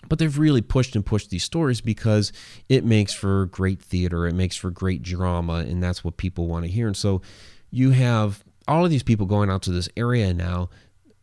but 0.08 0.20
they've 0.20 0.38
really 0.38 0.62
pushed 0.62 0.96
and 0.96 1.06
pushed 1.06 1.30
these 1.30 1.44
stories 1.44 1.82
because 1.82 2.32
it 2.70 2.86
makes 2.86 3.14
for 3.14 3.48
great 3.48 3.82
theater, 3.82 4.28
it 4.28 4.36
makes 4.36 4.56
for 4.56 4.70
great 4.70 5.02
drama, 5.02 5.56
and 5.56 5.84
that's 5.84 6.04
what 6.04 6.16
people 6.16 6.48
want 6.48 6.64
to 6.66 6.72
hear. 6.72 6.88
And 6.88 6.96
so 6.96 7.22
you 7.70 7.92
have 7.92 8.44
all 8.68 8.86
of 8.86 8.92
these 8.92 9.04
people 9.04 9.26
going 9.26 9.50
out 9.50 9.64
to 9.64 9.72
this 9.72 9.90
area 9.98 10.34
now 10.34 10.70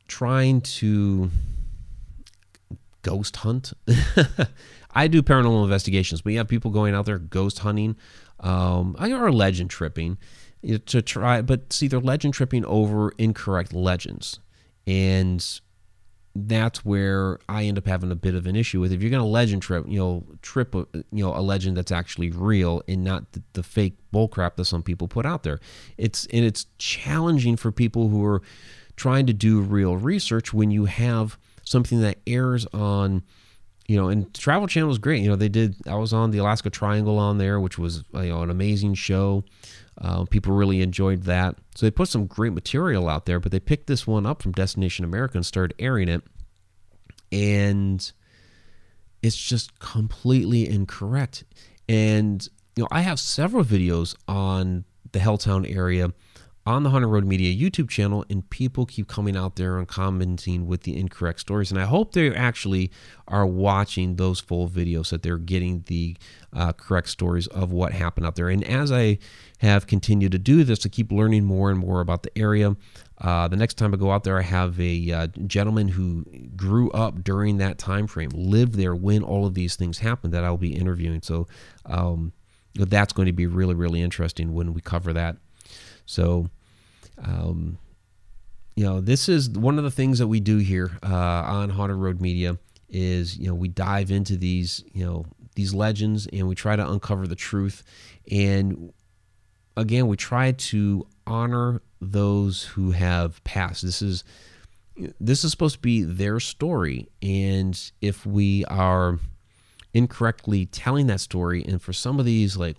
trying 0.08 0.60
to 0.60 1.30
ghost 3.02 3.36
hunt. 3.36 3.72
I 4.92 5.08
do 5.08 5.22
paranormal 5.22 5.64
investigations, 5.64 6.22
but 6.22 6.32
you 6.32 6.38
have 6.38 6.48
people 6.48 6.70
going 6.70 6.94
out 6.94 7.06
there 7.06 7.18
ghost 7.18 7.60
hunting 7.60 7.96
um, 8.40 8.96
or 8.98 9.30
legend 9.30 9.70
tripping 9.70 10.18
to 10.86 11.02
try, 11.02 11.42
but 11.42 11.72
see, 11.72 11.88
they're 11.88 12.00
legend 12.00 12.34
tripping 12.34 12.64
over 12.64 13.12
incorrect 13.18 13.72
legends. 13.72 14.40
And 14.86 15.44
that's 16.34 16.84
where 16.84 17.38
I 17.48 17.64
end 17.64 17.78
up 17.78 17.86
having 17.86 18.10
a 18.10 18.16
bit 18.16 18.34
of 18.34 18.46
an 18.46 18.56
issue 18.56 18.80
with. 18.80 18.92
If 18.92 19.00
you're 19.00 19.10
going 19.10 19.22
to 19.22 19.28
legend 19.28 19.62
trip, 19.62 19.86
you 19.88 19.98
know, 19.98 20.24
trip, 20.42 20.74
a, 20.74 20.86
you 21.12 21.24
know, 21.24 21.34
a 21.34 21.40
legend 21.40 21.76
that's 21.76 21.92
actually 21.92 22.30
real 22.30 22.82
and 22.86 23.04
not 23.04 23.32
the, 23.32 23.42
the 23.54 23.62
fake 23.62 23.94
bullcrap 24.12 24.56
that 24.56 24.66
some 24.66 24.82
people 24.82 25.08
put 25.08 25.24
out 25.24 25.44
there. 25.44 25.60
It's 25.96 26.26
and 26.26 26.44
it's 26.44 26.66
challenging 26.78 27.56
for 27.56 27.72
people 27.72 28.08
who 28.08 28.24
are 28.24 28.42
trying 28.96 29.26
to 29.26 29.32
do 29.32 29.60
real 29.60 29.96
research 29.96 30.52
when 30.52 30.70
you 30.70 30.86
have 30.86 31.38
something 31.64 32.00
that 32.00 32.18
airs 32.26 32.66
on. 32.72 33.22
You 33.88 33.96
know, 33.96 34.08
and 34.08 34.34
Travel 34.34 34.66
Channel 34.66 34.90
is 34.90 34.98
great. 34.98 35.22
You 35.22 35.28
know, 35.28 35.36
they 35.36 35.48
did. 35.48 35.76
I 35.86 35.94
was 35.94 36.12
on 36.12 36.32
the 36.32 36.38
Alaska 36.38 36.70
Triangle 36.70 37.20
on 37.20 37.38
there, 37.38 37.60
which 37.60 37.78
was 37.78 38.02
you 38.14 38.30
know 38.30 38.42
an 38.42 38.50
amazing 38.50 38.94
show. 38.94 39.44
Uh, 39.98 40.24
people 40.24 40.52
really 40.52 40.82
enjoyed 40.82 41.22
that. 41.22 41.56
So 41.74 41.86
they 41.86 41.90
put 41.90 42.08
some 42.08 42.26
great 42.26 42.52
material 42.52 43.08
out 43.08 43.26
there, 43.26 43.40
but 43.40 43.52
they 43.52 43.60
picked 43.60 43.86
this 43.86 44.06
one 44.06 44.26
up 44.26 44.42
from 44.42 44.52
Destination 44.52 45.04
America 45.04 45.38
and 45.38 45.46
started 45.46 45.74
airing 45.78 46.08
it. 46.08 46.22
And 47.32 48.12
it's 49.22 49.36
just 49.36 49.78
completely 49.78 50.68
incorrect. 50.68 51.44
And, 51.88 52.46
you 52.76 52.82
know, 52.82 52.88
I 52.90 53.00
have 53.00 53.18
several 53.18 53.64
videos 53.64 54.14
on 54.28 54.84
the 55.12 55.18
Helltown 55.18 55.74
area 55.74 56.12
on 56.66 56.82
the 56.82 56.90
Haunted 56.90 57.08
Road 57.08 57.24
Media 57.24 57.54
YouTube 57.54 57.88
channel, 57.88 58.24
and 58.28 58.48
people 58.50 58.86
keep 58.86 59.06
coming 59.06 59.36
out 59.36 59.54
there 59.54 59.78
and 59.78 59.86
commenting 59.86 60.66
with 60.66 60.82
the 60.82 60.98
incorrect 60.98 61.38
stories. 61.38 61.70
And 61.70 61.80
I 61.80 61.84
hope 61.84 62.12
they 62.12 62.34
actually 62.34 62.90
are 63.28 63.46
watching 63.46 64.16
those 64.16 64.40
full 64.40 64.68
videos, 64.68 65.10
that 65.10 65.22
they're 65.22 65.38
getting 65.38 65.84
the 65.86 66.16
uh, 66.52 66.72
correct 66.72 67.08
stories 67.08 67.46
of 67.46 67.70
what 67.70 67.92
happened 67.92 68.26
out 68.26 68.34
there. 68.34 68.48
And 68.48 68.64
as 68.64 68.90
I 68.90 69.18
have 69.58 69.86
continued 69.86 70.32
to 70.32 70.38
do 70.40 70.64
this, 70.64 70.80
to 70.80 70.88
keep 70.88 71.12
learning 71.12 71.44
more 71.44 71.70
and 71.70 71.78
more 71.78 72.00
about 72.00 72.24
the 72.24 72.36
area, 72.36 72.74
uh, 73.20 73.46
the 73.46 73.56
next 73.56 73.74
time 73.74 73.94
I 73.94 73.96
go 73.96 74.10
out 74.10 74.24
there, 74.24 74.36
I 74.36 74.42
have 74.42 74.78
a 74.80 75.12
uh, 75.12 75.26
gentleman 75.46 75.88
who 75.88 76.24
grew 76.56 76.90
up 76.90 77.22
during 77.22 77.58
that 77.58 77.78
time 77.78 78.08
frame, 78.08 78.30
lived 78.34 78.74
there 78.74 78.94
when 78.94 79.22
all 79.22 79.46
of 79.46 79.54
these 79.54 79.76
things 79.76 79.98
happened, 79.98 80.34
that 80.34 80.44
I'll 80.44 80.56
be 80.56 80.74
interviewing. 80.74 81.22
So 81.22 81.46
um, 81.84 82.32
that's 82.74 83.12
going 83.12 83.26
to 83.26 83.32
be 83.32 83.46
really, 83.46 83.74
really 83.74 84.02
interesting 84.02 84.52
when 84.52 84.74
we 84.74 84.80
cover 84.80 85.12
that. 85.12 85.36
So 86.04 86.50
um, 87.22 87.78
you 88.74 88.84
know, 88.84 89.00
this 89.00 89.28
is 89.28 89.50
one 89.50 89.78
of 89.78 89.84
the 89.84 89.90
things 89.90 90.18
that 90.18 90.28
we 90.28 90.40
do 90.40 90.58
here 90.58 90.98
uh, 91.02 91.08
on 91.08 91.70
Haunted 91.70 91.96
Road 91.96 92.20
Media 92.20 92.58
is 92.88 93.36
you 93.36 93.48
know 93.48 93.54
we 93.54 93.66
dive 93.66 94.12
into 94.12 94.36
these 94.36 94.84
you 94.92 95.04
know 95.04 95.26
these 95.56 95.74
legends 95.74 96.28
and 96.32 96.46
we 96.46 96.54
try 96.54 96.76
to 96.76 96.88
uncover 96.88 97.26
the 97.26 97.34
truth. 97.34 97.82
And 98.30 98.92
again 99.76 100.06
we 100.06 100.16
try 100.16 100.52
to 100.52 101.06
honor 101.26 101.82
those 102.00 102.62
who 102.62 102.90
have 102.92 103.42
passed. 103.44 103.82
This 103.82 104.02
is 104.02 104.24
this 105.20 105.44
is 105.44 105.50
supposed 105.50 105.76
to 105.76 105.80
be 105.80 106.02
their 106.02 106.40
story. 106.40 107.08
And 107.22 107.78
if 108.00 108.24
we 108.24 108.64
are 108.66 109.18
incorrectly 109.94 110.66
telling 110.66 111.06
that 111.06 111.20
story 111.20 111.64
and 111.64 111.80
for 111.80 111.94
some 111.94 112.18
of 112.20 112.26
these 112.26 112.58
like 112.58 112.76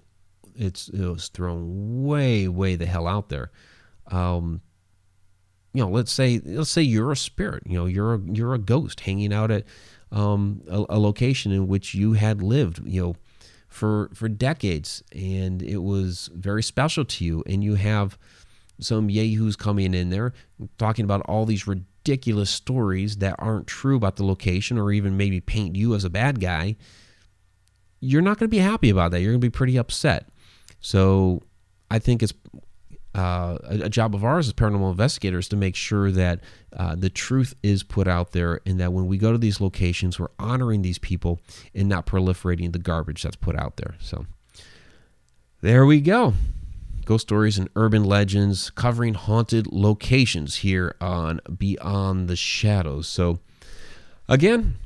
it's 0.55 0.87
it 0.89 1.01
was 1.01 1.29
thrown 1.29 2.03
way 2.05 2.47
way 2.47 2.75
the 2.75 2.85
hell 2.85 3.07
out 3.07 3.29
there 3.29 3.49
um, 4.11 4.61
you 5.73 5.83
know, 5.83 5.89
let's 5.89 6.11
say 6.11 6.41
let's 6.43 6.71
say 6.71 6.81
you're 6.81 7.11
a 7.11 7.17
spirit. 7.17 7.63
You 7.65 7.77
know, 7.77 7.85
you're 7.85 8.15
a, 8.15 8.19
you're 8.19 8.53
a 8.53 8.59
ghost 8.59 9.01
hanging 9.01 9.33
out 9.33 9.51
at 9.51 9.63
um, 10.11 10.63
a, 10.69 10.85
a, 10.89 10.99
location 10.99 11.51
in 11.51 11.67
which 11.67 11.93
you 11.93 12.13
had 12.13 12.41
lived. 12.41 12.81
You 12.85 13.01
know, 13.01 13.15
for 13.67 14.09
for 14.13 14.27
decades, 14.27 15.03
and 15.11 15.61
it 15.61 15.77
was 15.77 16.29
very 16.33 16.63
special 16.63 17.05
to 17.05 17.25
you. 17.25 17.43
And 17.45 17.63
you 17.63 17.75
have 17.75 18.17
some 18.79 19.09
yahoos 19.09 19.55
coming 19.55 19.93
in 19.93 20.09
there 20.09 20.33
talking 20.77 21.05
about 21.05 21.21
all 21.21 21.45
these 21.45 21.67
ridiculous 21.67 22.49
stories 22.49 23.17
that 23.17 23.35
aren't 23.37 23.67
true 23.67 23.97
about 23.97 24.15
the 24.15 24.25
location, 24.25 24.77
or 24.77 24.91
even 24.91 25.17
maybe 25.17 25.39
paint 25.39 25.75
you 25.75 25.93
as 25.93 26.03
a 26.03 26.09
bad 26.09 26.39
guy. 26.39 26.75
You're 27.99 28.21
not 28.21 28.39
going 28.39 28.49
to 28.49 28.55
be 28.55 28.59
happy 28.59 28.89
about 28.89 29.11
that. 29.11 29.21
You're 29.21 29.31
going 29.31 29.41
to 29.41 29.45
be 29.45 29.51
pretty 29.51 29.77
upset. 29.77 30.29
So 30.79 31.41
I 31.89 31.99
think 31.99 32.21
it's 32.21 32.33
uh, 33.17 33.57
a, 33.63 33.85
a, 33.85 33.89
job 33.89 34.13
of 34.13 34.23
ours 34.23 34.47
as 34.47 34.53
paranormal 34.53 34.91
investigators 34.91 35.47
to 35.49 35.55
make 35.55 35.75
sure 35.75 36.11
that 36.11 36.39
uh, 36.75 36.95
the 36.95 37.09
truth 37.09 37.53
is 37.63 37.83
put 37.83 38.07
out 38.07 38.31
there 38.31 38.61
and 38.65 38.79
that 38.79 38.93
when 38.93 39.07
we 39.07 39.17
go 39.17 39.31
to 39.31 39.37
these 39.37 39.59
locations, 39.59 40.19
we're 40.19 40.27
honoring 40.39 40.81
these 40.81 40.99
people 40.99 41.39
and 41.73 41.89
not 41.89 42.05
proliferating 42.05 42.71
the 42.71 42.79
garbage 42.79 43.23
that's 43.23 43.35
put 43.35 43.55
out 43.55 43.77
there. 43.77 43.95
So 43.99 44.25
there 45.61 45.85
we 45.85 46.01
go. 46.01 46.33
Ghost 47.05 47.27
stories 47.27 47.57
and 47.57 47.69
urban 47.75 48.03
legends 48.03 48.69
covering 48.69 49.13
haunted 49.13 49.67
locations 49.67 50.57
here 50.57 50.95
on 50.99 51.39
Beyond 51.57 52.27
the 52.27 52.35
Shadows. 52.35 53.07
So, 53.07 53.39
again, 54.27 54.77